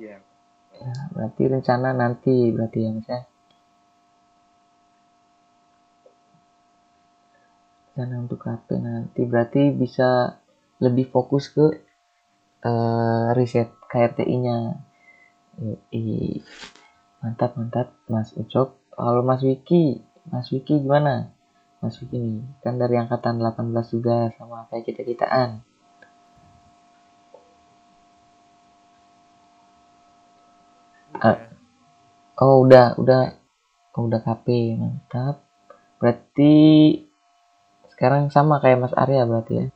Iya. 0.00 0.16
Berarti 1.14 1.42
rencana 1.46 1.88
nanti 1.94 2.50
berarti 2.54 2.78
ya 2.82 2.90
Mas 2.90 3.08
ya. 3.08 3.20
Rencana 7.92 8.14
untuk 8.24 8.40
KP 8.40 8.68
nanti 8.80 9.20
berarti 9.28 9.62
bisa 9.74 10.40
lebih 10.80 11.06
fokus 11.12 11.52
ke 11.52 11.66
eh, 12.64 13.26
riset 13.36 13.68
KRTI-nya. 13.86 14.58
Mantap 17.22 17.54
mantap 17.54 17.88
Mas 18.10 18.34
Ucok. 18.34 18.80
Kalau 18.92 19.22
Mas 19.22 19.42
Wiki, 19.46 20.02
Mas 20.30 20.50
Wiki 20.50 20.82
gimana? 20.82 21.30
Mas 21.82 21.98
Wiki 21.98 22.16
nih 22.18 22.38
kan 22.62 22.78
dari 22.78 22.94
angkatan 22.94 23.42
18 23.42 23.90
juga 23.90 24.30
sama 24.38 24.70
kayak 24.70 24.86
kita 24.86 25.02
udah 31.22 31.38
Oh 32.42 32.66
udah 32.66 32.98
udah 32.98 33.38
oh, 33.94 34.10
udah 34.10 34.20
KP 34.24 34.74
mantap. 34.74 35.46
Berarti 36.02 36.54
sekarang 37.94 38.34
sama 38.34 38.58
kayak 38.58 38.82
Mas 38.82 38.94
Arya 38.98 39.22
berarti 39.22 39.52
ya. 39.62 39.66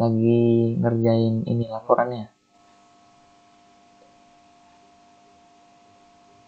Lagi 0.00 0.76
ngerjain 0.80 1.44
ini 1.44 1.68
laporannya. 1.68 2.32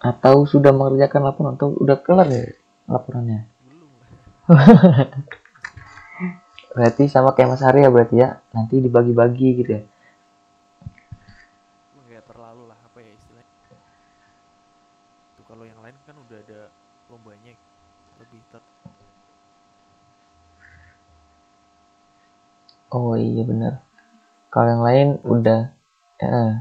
Atau 0.00 0.46
sudah 0.48 0.72
mengerjakan 0.72 1.22
laporan 1.26 1.58
atau 1.58 1.74
udah 1.74 1.98
kelar 2.00 2.28
ya 2.30 2.48
laporannya? 2.88 3.50
Berarti 6.78 7.10
sama 7.10 7.34
kayak 7.34 7.58
Mas 7.58 7.64
Arya 7.66 7.90
berarti 7.90 8.22
ya. 8.22 8.38
Nanti 8.54 8.78
dibagi-bagi 8.78 9.48
gitu 9.58 9.70
ya. 9.74 9.82
Cuma 11.90 12.06
nggak 12.06 12.24
terlalu 12.30 12.70
lah 12.70 12.78
apa 12.78 12.98
ya 13.02 13.12
istilahnya 13.18 13.52
tuh 15.34 15.44
kalau 15.48 15.64
yang 15.66 15.80
lain 15.82 15.96
kan 16.06 16.14
udah 16.14 16.38
ada 16.38 16.70
lombanya 17.10 17.56
lebih 18.20 18.42
ter 18.52 18.62
Oh 22.96 23.14
iya 23.16 23.42
bener. 23.50 23.74
Kalau 24.52 24.68
yang 24.72 24.84
lain 24.88 25.08
udah 25.34 25.60
eh, 26.24 26.52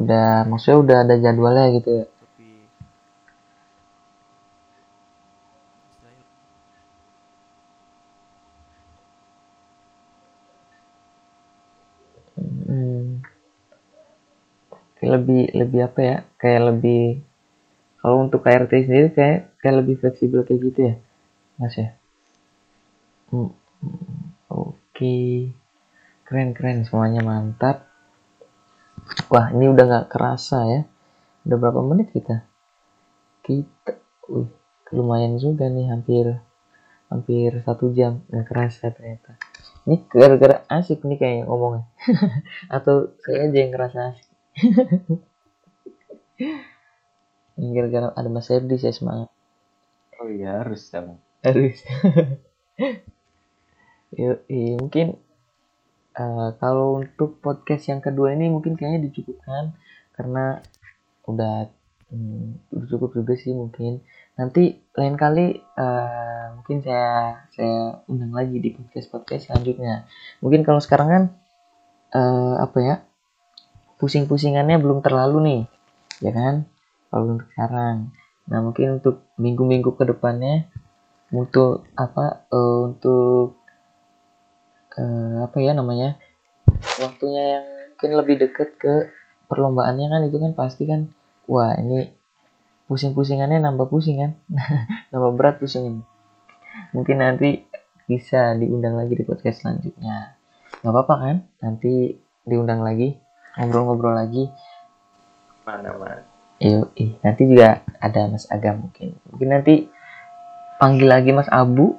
udah 0.00 0.26
maksudnya 0.50 0.78
udah 0.84 0.96
ada 1.04 1.14
jadwalnya 1.24 1.66
gitu 1.76 1.90
ya. 2.00 2.06
Hmm. 12.36 13.20
Lebih 15.00 15.42
lebih 15.56 15.80
apa 15.88 16.00
ya? 16.10 16.16
Kayak 16.40 16.62
lebih 16.72 17.02
kalau 18.00 18.16
untuk 18.24 18.40
KRT 18.44 18.72
sendiri 18.88 19.08
kayak 19.12 19.38
kayak 19.60 19.76
lebih 19.84 19.94
fleksibel 20.00 20.40
kayak 20.46 20.60
gitu 20.72 20.80
ya, 20.88 20.94
Mas 21.60 21.74
ya. 21.76 21.88
Hmm, 23.30 23.48
hmm, 23.52 23.59
Oke, 25.00 25.56
keren 26.28 26.52
keren 26.52 26.84
semuanya 26.84 27.24
mantap. 27.24 27.88
Wah 29.32 29.48
ini 29.48 29.72
udah 29.72 29.84
nggak 29.88 30.12
kerasa 30.12 30.68
ya. 30.68 30.84
Udah 31.48 31.56
berapa 31.56 31.80
menit 31.80 32.12
kita? 32.12 32.44
Kita, 33.40 33.96
wih, 34.28 34.52
lumayan 34.92 35.40
juga 35.40 35.72
nih 35.72 35.88
hampir 35.88 36.36
hampir 37.08 37.64
satu 37.64 37.96
jam 37.96 38.28
nggak 38.28 38.44
kerasa 38.44 38.92
ternyata. 38.92 39.40
Ini 39.88 40.04
gara-gara 40.04 40.68
asik 40.68 41.00
nih 41.08 41.16
kayaknya 41.16 41.48
ngomongnya. 41.48 41.88
Atau 42.76 43.16
saya 43.24 43.48
aja 43.48 43.56
yang 43.56 43.72
ngerasa 43.72 43.98
asik. 44.12 44.28
Ini 47.56 47.72
gara-gara 47.72 48.12
ada 48.12 48.28
Mas 48.28 48.52
Herdi 48.52 48.76
saya 48.76 48.92
semangat. 48.92 49.32
Oh 50.20 50.28
iya 50.28 50.60
harus 50.60 50.92
dong. 50.92 51.16
Harus. 51.40 51.88
Iya, 54.10 54.42
mungkin 54.78 55.14
eh, 56.18 56.48
kalau 56.58 56.98
untuk 56.98 57.38
podcast 57.38 57.86
yang 57.90 58.02
kedua 58.02 58.34
ini 58.34 58.50
mungkin 58.50 58.74
kayaknya 58.74 59.06
dicukupkan 59.06 59.74
karena 60.18 60.58
udah 61.30 61.70
hmm, 62.10 62.74
cukup 62.90 63.14
juga 63.14 63.38
sih 63.38 63.54
mungkin. 63.54 64.02
Nanti 64.34 64.82
lain 64.98 65.14
kali 65.14 65.62
eh, 65.62 66.44
mungkin 66.58 66.82
saya 66.82 67.46
saya 67.54 68.02
undang 68.10 68.34
lagi 68.34 68.58
di 68.58 68.74
podcast 68.74 69.08
podcast 69.14 69.42
selanjutnya. 69.46 70.10
Mungkin 70.42 70.66
kalau 70.66 70.82
sekarang 70.82 71.08
kan 71.08 71.22
eh, 72.18 72.54
apa 72.58 72.78
ya 72.82 72.96
pusing-pusingannya 74.02 74.80
belum 74.80 75.04
terlalu 75.04 75.38
nih, 75.44 75.62
ya 76.24 76.32
kan? 76.34 76.54
Kalau 77.12 77.36
untuk 77.36 77.48
sekarang. 77.54 78.10
Nah 78.50 78.58
mungkin 78.64 78.98
untuk 78.98 79.30
minggu-minggu 79.38 79.94
ke 79.94 80.04
depannya 80.08 80.66
untuk 81.30 81.86
apa 81.94 82.50
eh, 82.50 82.78
untuk 82.90 83.59
eh, 84.96 85.36
apa 85.44 85.56
ya 85.60 85.72
namanya 85.76 86.16
waktunya 86.98 87.58
yang 87.58 87.66
mungkin 87.94 88.10
lebih 88.16 88.36
dekat 88.40 88.68
ke 88.80 88.94
perlombaannya 89.50 90.06
kan 90.08 90.20
itu 90.24 90.36
kan 90.40 90.52
pasti 90.56 90.88
kan 90.88 91.10
wah 91.50 91.76
ini 91.76 92.10
pusing-pusingannya 92.88 93.60
nambah 93.60 93.86
pusing 93.86 94.18
kan 94.18 94.32
nambah 95.14 95.30
berat 95.36 95.56
pusingin 95.60 96.02
mungkin 96.94 97.22
nanti 97.22 97.66
bisa 98.08 98.58
diundang 98.58 98.98
lagi 98.98 99.14
di 99.14 99.22
podcast 99.22 99.62
selanjutnya 99.62 100.34
nggak 100.80 100.92
apa-apa 100.94 101.14
kan 101.20 101.36
nanti 101.62 102.16
diundang 102.42 102.82
lagi 102.82 103.14
ngobrol-ngobrol 103.58 104.16
lagi 104.16 104.50
Mana 105.70 105.92
mas? 106.02 106.24
Yuk, 106.60 106.92
nanti 107.24 107.42
juga 107.48 107.80
ada 108.02 108.28
Mas 108.28 108.44
Agam 108.52 108.88
mungkin. 108.88 109.16
Mungkin 109.32 109.48
nanti 109.48 109.74
panggil 110.76 111.08
lagi 111.08 111.30
Mas 111.32 111.48
Abu, 111.48 111.96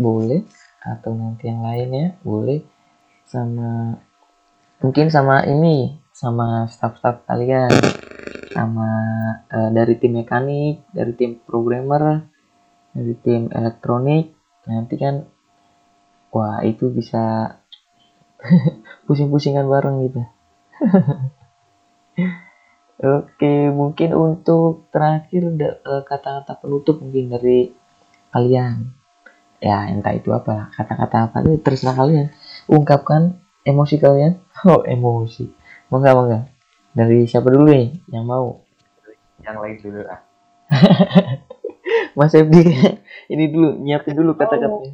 boleh. 0.00 0.42
Atau 0.82 1.14
nanti 1.14 1.46
yang 1.46 1.62
lainnya, 1.62 2.18
boleh. 2.26 2.66
Sama, 3.26 3.96
mungkin 4.82 5.08
sama 5.08 5.46
ini, 5.46 5.94
sama 6.10 6.66
staff-staff 6.66 7.22
kalian. 7.26 7.70
Sama 8.50 8.90
eh, 9.48 9.70
dari 9.70 9.94
tim 9.96 10.18
mekanik, 10.18 10.82
dari 10.90 11.12
tim 11.14 11.38
programmer, 11.38 12.26
dari 12.90 13.14
tim 13.22 13.46
elektronik. 13.54 14.34
Nanti 14.66 14.94
kan, 14.98 15.22
wah 16.34 16.60
itu 16.66 16.90
bisa 16.90 17.56
pusing-pusingan 19.06 19.70
bareng 19.70 19.96
gitu. 20.10 20.22
Oke, 23.02 23.70
mungkin 23.74 24.14
untuk 24.14 24.86
terakhir 24.94 25.42
eh, 25.58 26.02
kata-kata 26.06 26.58
penutup 26.62 27.02
mungkin 27.02 27.34
dari 27.34 27.74
kalian. 28.30 29.01
Ya, 29.62 29.86
entah 29.86 30.10
itu 30.10 30.34
apa, 30.34 30.74
kata-kata 30.74 31.30
apa 31.30 31.46
itu 31.46 31.62
terserah 31.62 31.94
kalian. 31.94 32.34
Ungkapkan 32.66 33.38
emosi 33.62 33.96
kalian. 34.02 34.42
Oh, 34.66 34.82
emosi. 34.86 35.50
Mangga, 35.90 36.14
mangga. 36.14 36.40
Dari 36.94 37.26
siapa 37.26 37.50
dulu 37.50 37.72
nih 37.72 37.98
yang 38.14 38.26
mau? 38.26 38.62
Yang 39.42 39.56
lain 39.58 39.76
dulu 39.82 40.00
ah. 40.06 40.20
Mas 42.18 42.36
Ebdi 42.36 42.62
ini 43.32 43.44
dulu 43.50 43.80
nyiapin 43.82 44.14
dulu 44.14 44.38
kata-katanya. 44.38 44.92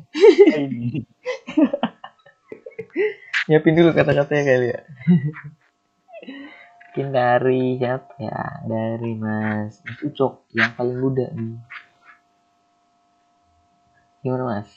Ini. 0.57 1.05
Nyiapin 3.51 3.75
dulu 3.77 3.91
kata-katanya 3.93 4.43
kali 4.47 4.67
ya. 4.73 4.81
Mungkin 6.89 7.07
dari 7.13 7.63
siapa 7.77 8.15
ya? 8.19 8.43
Dari 8.65 9.13
Mas 9.19 9.85
Mas 9.85 10.01
Ucok 10.01 10.49
yang 10.55 10.73
paling 10.75 10.99
muda 10.99 11.29
nih. 11.35 11.59
Gimana 14.29 14.61
Mas? 14.61 14.69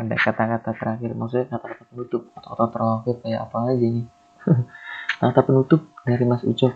Ada 0.00 0.16
kata-kata 0.16 0.72
terakhir, 0.72 1.12
maksudnya 1.12 1.44
kata-kata 1.44 1.84
penutup, 1.92 2.32
kata-kata 2.32 2.72
terakhir 2.72 3.14
kayak 3.20 3.40
apa 3.44 3.56
aja 3.68 3.84
nih? 3.84 4.06
kata 5.20 5.40
penutup 5.44 5.92
dari 6.08 6.24
Mas 6.24 6.40
Ucok. 6.40 6.72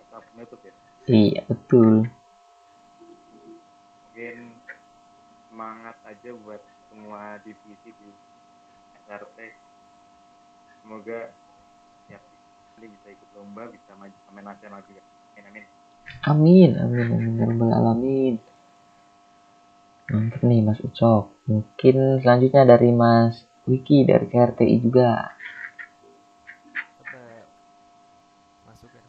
Kata 0.00 0.16
penutup 0.32 0.60
ya. 0.64 0.72
Iya, 1.04 1.40
betul. 1.44 2.08
Mungkin 4.00 4.36
semangat 5.52 6.00
aja 6.08 6.30
buat 6.40 6.64
semua 6.88 7.36
divisi 7.44 7.92
di 7.92 8.08
SRT. 9.04 9.38
Semoga 10.80 11.36
ya 12.08 12.16
ini 12.80 12.96
bisa 12.96 13.12
ikut 13.12 13.28
lomba, 13.36 13.68
bisa 13.68 13.92
maju 13.92 14.16
sampai 14.24 14.40
nasional 14.40 14.80
juga. 14.88 15.04
Amin 15.36 15.44
amin. 15.52 15.64
Amin, 16.24 16.70
amin, 16.80 17.08
amin, 17.12 17.60
ya 17.60 17.76
alamin. 17.76 18.55
Mantap 20.06 20.42
nih 20.46 20.62
Mas 20.62 20.78
Ucok. 20.78 21.34
Mungkin 21.50 22.22
selanjutnya 22.22 22.62
dari 22.62 22.94
Mas 22.94 23.42
Wiki 23.66 24.06
dari 24.06 24.26
KRTI 24.30 24.76
juga. 24.78 25.34
masuk 28.66 28.92
ya 28.92 29.02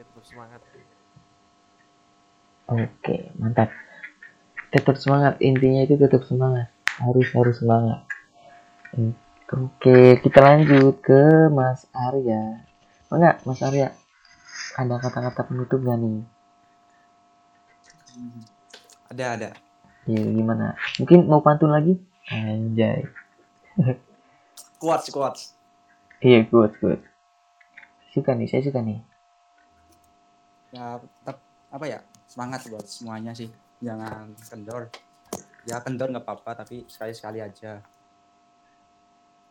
ya 0.00 0.02
tetap 0.02 0.24
semangat 0.24 0.60
Oke, 2.66 3.30
mantap. 3.38 3.70
Tetap 4.74 4.98
semangat, 4.98 5.38
intinya 5.38 5.86
itu 5.86 5.94
tetap 5.94 6.26
semangat. 6.26 6.66
Harus 6.98 7.30
harus 7.30 7.62
semangat. 7.62 8.02
Oke, 9.54 10.18
kita 10.18 10.42
lanjut 10.42 10.98
ke 10.98 11.46
Mas 11.54 11.86
Arya. 11.94 12.66
Oh 13.06 13.22
enggak, 13.22 13.38
Mas 13.46 13.62
Arya. 13.62 13.94
Ada 14.74 14.98
kata-kata 14.98 15.46
penutup 15.46 15.78
gak 15.86 15.94
nih? 15.94 16.26
Ada 19.14 19.24
ada. 19.38 19.50
Ya 20.06 20.22
gimana? 20.22 20.78
Mungkin 21.02 21.26
mau 21.26 21.42
pantun 21.42 21.74
lagi? 21.74 21.98
Anjay. 22.30 23.06
Quotes 24.82 25.10
quotes. 25.10 25.42
Iya, 26.22 26.46
good, 26.46 26.72
good. 26.78 27.00
Suka 28.14 28.32
nih, 28.32 28.48
saya 28.48 28.62
suka 28.64 28.80
nih. 28.80 29.02
Ya 30.72 31.00
tetap 31.02 31.42
apa 31.68 31.84
ya 31.84 31.98
semangat 32.30 32.64
buat 32.70 32.86
semuanya 32.86 33.34
sih. 33.34 33.50
Jangan 33.82 34.32
kendor. 34.46 34.88
Ya 35.66 35.82
kendor 35.82 36.08
nggak 36.14 36.24
apa-apa 36.24 36.64
tapi 36.64 36.86
sekali-sekali 36.86 37.42
aja. 37.42 37.82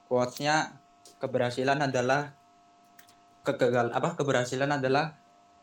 Quotesnya 0.08 0.78
keberhasilan 1.20 1.84
adalah 1.84 2.32
kegagal 3.46 3.94
apa 3.94 4.18
keberhasilan 4.18 4.72
adalah 4.74 5.14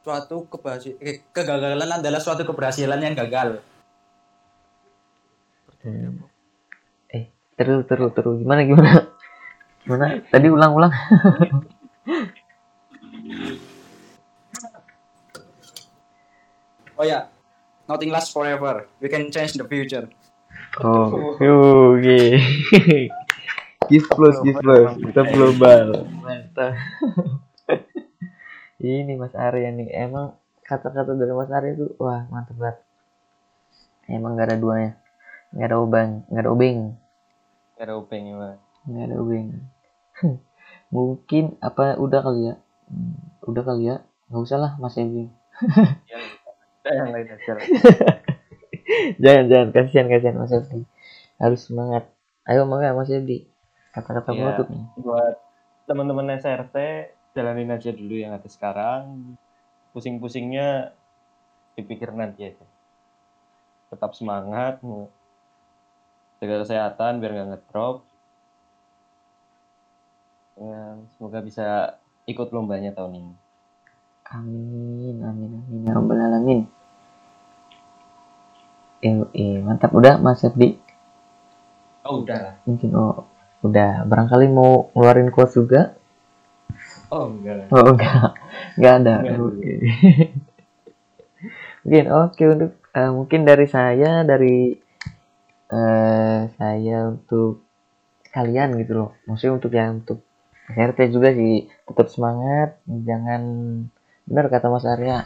suatu 0.02 0.46
keberhasilan 0.46 0.98
kegagalan 1.34 1.90
adalah 1.98 2.20
suatu 2.22 2.42
keberhasilan 2.46 3.00
yang 3.02 3.14
gagal. 3.14 3.62
Terus, 7.56 7.84
terus, 7.84 8.10
terus. 8.16 8.36
Gimana, 8.40 8.64
gimana? 8.64 8.92
Gimana? 9.84 10.06
Tadi 10.30 10.46
ulang-ulang. 10.48 10.92
Oh 17.02 17.08
ya, 17.08 17.26
nothing 17.90 18.14
lasts 18.14 18.30
forever. 18.30 18.86
We 19.02 19.10
can 19.10 19.26
change 19.34 19.58
the 19.58 19.66
future. 19.66 20.06
Oh, 20.78 21.34
oke. 21.34 22.20
Gift 23.90 24.08
plus, 24.14 24.36
gift 24.46 24.62
plus. 24.62 24.94
Kita 25.02 25.26
global. 25.34 26.06
Mantap. 26.22 26.78
Ini 28.78 29.18
Mas 29.18 29.34
Arya 29.34 29.74
nih. 29.74 29.90
Emang 29.98 30.38
kata-kata 30.62 31.18
dari 31.18 31.34
Mas 31.34 31.50
Arya 31.50 31.74
tuh, 31.74 31.90
wah 31.98 32.22
mantap 32.30 32.54
banget. 32.54 32.78
Emang 34.06 34.38
gak 34.38 34.54
ada 34.54 34.62
duanya. 34.62 34.92
Gak 35.50 35.66
ada 35.74 35.76
obang, 35.82 36.22
gak 36.30 36.42
ada 36.46 36.50
obeng. 36.54 37.01
Kira 37.82 37.98
upeng 37.98 38.30
ya, 38.30 38.38
Mas. 38.38 38.62
Gak 38.86 39.04
ada 39.10 39.14
obeng. 39.18 39.58
Mungkin 40.94 41.58
apa 41.58 41.98
udah 41.98 42.22
kali 42.22 42.46
ya? 42.46 42.54
Hmm, 42.86 43.18
Udah 43.42 43.62
kali 43.66 43.90
ya? 43.90 44.06
Gak 44.30 44.38
usah 44.38 44.58
lah 44.62 44.72
Mas 44.78 44.94
ada 44.94 46.94
yang 46.94 47.10
lain 47.10 47.26
aja. 47.26 47.58
jangan, 49.22 49.44
jangan. 49.50 49.68
Kasihan, 49.74 50.06
kasihan 50.06 50.38
Mas 50.38 50.54
Ebi. 50.54 50.86
Harus 51.42 51.66
semangat. 51.66 52.06
Ayo 52.46 52.70
mangga 52.70 52.94
Mas 52.94 53.10
Ebi. 53.10 53.50
Kata-kata 53.90 54.30
penutup 54.30 54.70
nih. 54.70 54.86
Buat 55.02 55.42
teman-teman 55.90 56.38
SRT, 56.38 56.76
jalanin 57.34 57.74
aja 57.74 57.90
dulu 57.90 58.14
yang 58.14 58.30
ada 58.30 58.46
sekarang. 58.46 59.34
Pusing-pusingnya 59.90 60.94
dipikir 61.74 62.14
nanti 62.14 62.46
aja. 62.46 62.66
Tetap 63.90 64.14
semangat, 64.14 64.78
jaga 66.42 66.66
kesehatan 66.66 67.22
biar 67.22 67.38
nggak 67.38 67.48
ngedrop. 67.54 68.02
Ya, 70.58 70.98
semoga 71.14 71.38
bisa 71.38 71.66
ikut 72.26 72.50
lombanya 72.50 72.90
tahun 72.90 73.22
ini. 73.22 73.34
Amin, 74.26 75.16
amin, 75.22 75.50
amin, 75.54 75.86
ya 75.86 75.94
rabbal 75.94 76.18
alamin. 76.18 76.66
Eh, 79.06 79.22
eh, 79.38 79.62
mantap 79.62 79.94
udah 79.94 80.18
Mas 80.18 80.42
Sepdi. 80.42 80.82
Oh 82.02 82.26
udah 82.26 82.38
lah. 82.42 82.54
Mungkin 82.66 82.90
oh 82.98 83.22
udah 83.62 84.02
barangkali 84.02 84.50
mau 84.50 84.90
ngeluarin 84.98 85.30
quotes 85.30 85.54
juga. 85.54 85.94
Oh 87.06 87.30
enggak 87.30 87.54
lah. 87.54 87.66
Oh 87.70 87.86
enggak, 87.94 88.34
enggak 88.74 88.94
ada. 88.98 89.14
Enggak. 89.22 89.38
Oke. 89.38 89.72
mungkin 91.82 92.06
oke 92.14 92.44
untuk 92.46 92.72
eh, 92.94 93.10
mungkin 93.10 93.40
dari 93.42 93.66
saya 93.66 94.22
dari 94.22 94.81
eh 95.72 96.40
saya 96.58 96.96
untuk 97.12 97.64
kalian 98.36 98.70
gitu 98.80 98.92
loh. 98.98 99.10
Maksudnya 99.26 99.54
untuk 99.58 99.72
yang 99.72 99.90
untuk 100.04 100.18
RT 100.72 100.98
juga 101.14 101.28
sih 101.34 101.68
tetap 101.88 102.08
semangat, 102.14 102.80
jangan 102.86 103.42
benar 104.28 104.46
kata 104.52 104.66
Mas 104.72 104.86
Arya. 104.86 105.18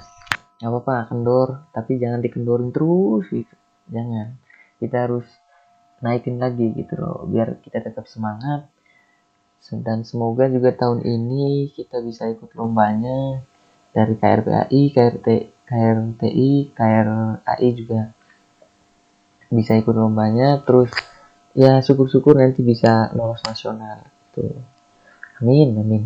nggak 0.57 0.73
apa-apa 0.73 1.13
kendor, 1.13 1.49
tapi 1.77 2.01
jangan 2.01 2.25
dikendorin 2.25 2.73
terus 2.73 3.29
gitu. 3.29 3.55
Jangan. 3.93 4.41
Kita 4.81 4.97
harus 5.05 5.27
naikin 6.01 6.41
lagi 6.41 6.73
gitu 6.73 6.97
loh, 6.97 7.29
biar 7.29 7.61
kita 7.61 7.85
tetap 7.85 8.09
semangat 8.09 8.65
dan 9.83 10.07
semoga 10.07 10.47
juga 10.47 10.71
tahun 10.71 11.03
ini 11.03 11.75
kita 11.75 11.99
bisa 11.99 12.31
ikut 12.31 12.55
lombanya 12.55 13.43
dari 13.91 14.15
KRPAI, 14.15 14.83
KRT, 14.95 15.29
KRTI, 15.67 16.51
KRAI 16.71 17.69
juga 17.75 18.15
bisa 19.53 19.79
ikut 19.79 19.95
lombanya 19.95 20.63
terus 20.63 20.91
ya 21.57 21.81
syukur-syukur 21.81 22.37
nanti 22.37 22.61
bisa 22.61 23.11
lolos 23.17 23.41
nasional 23.47 24.05
tuh 24.35 24.53
amin 25.41 25.77
amin. 25.77 26.05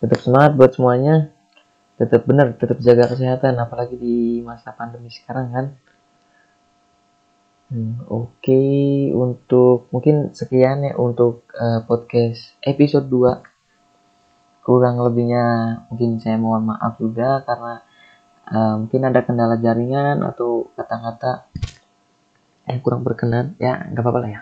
Tetap 0.00 0.18
semangat 0.24 0.56
buat 0.56 0.72
semuanya. 0.72 1.28
Tetap 2.00 2.24
benar 2.24 2.56
tetap 2.56 2.80
jaga 2.80 3.04
kesehatan 3.12 3.60
apalagi 3.60 4.00
di 4.00 4.40
masa 4.40 4.72
pandemi 4.72 5.12
sekarang 5.12 5.52
kan. 5.52 5.66
Hmm, 7.70 8.02
Oke, 8.08 8.58
untuk 9.12 9.92
mungkin 9.94 10.32
sekian 10.32 10.88
ya 10.88 10.96
untuk 10.96 11.46
eh, 11.52 11.84
podcast 11.84 12.56
episode 12.64 13.06
2. 13.12 14.64
Kurang 14.64 15.04
lebihnya 15.04 15.44
mungkin 15.92 16.16
saya 16.18 16.40
mohon 16.40 16.72
maaf 16.72 16.96
juga 16.96 17.44
karena 17.44 17.84
eh, 18.48 18.74
mungkin 18.80 19.00
ada 19.04 19.20
kendala 19.20 19.60
jaringan 19.60 20.24
atau 20.24 20.72
kata-kata 20.72 21.52
yang 22.70 22.80
kurang 22.80 23.02
berkenan. 23.02 23.58
Ya, 23.58 23.90
nggak 23.90 24.02
apa-apa 24.02 24.18
lah 24.22 24.30
ya. 24.30 24.40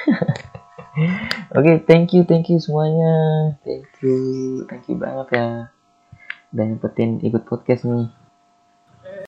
Oke, 1.56 1.80
thank 1.86 2.12
you, 2.12 2.26
thank 2.26 2.50
you 2.50 2.58
semuanya. 2.58 3.14
Thank 3.62 3.88
you, 4.02 4.18
thank 4.66 4.84
you 4.90 4.98
banget 4.98 5.28
ya. 5.32 5.46
Udah 6.50 6.64
nyempetin 6.66 7.22
ikut 7.22 7.46
podcast 7.46 7.86
nih. 7.86 8.19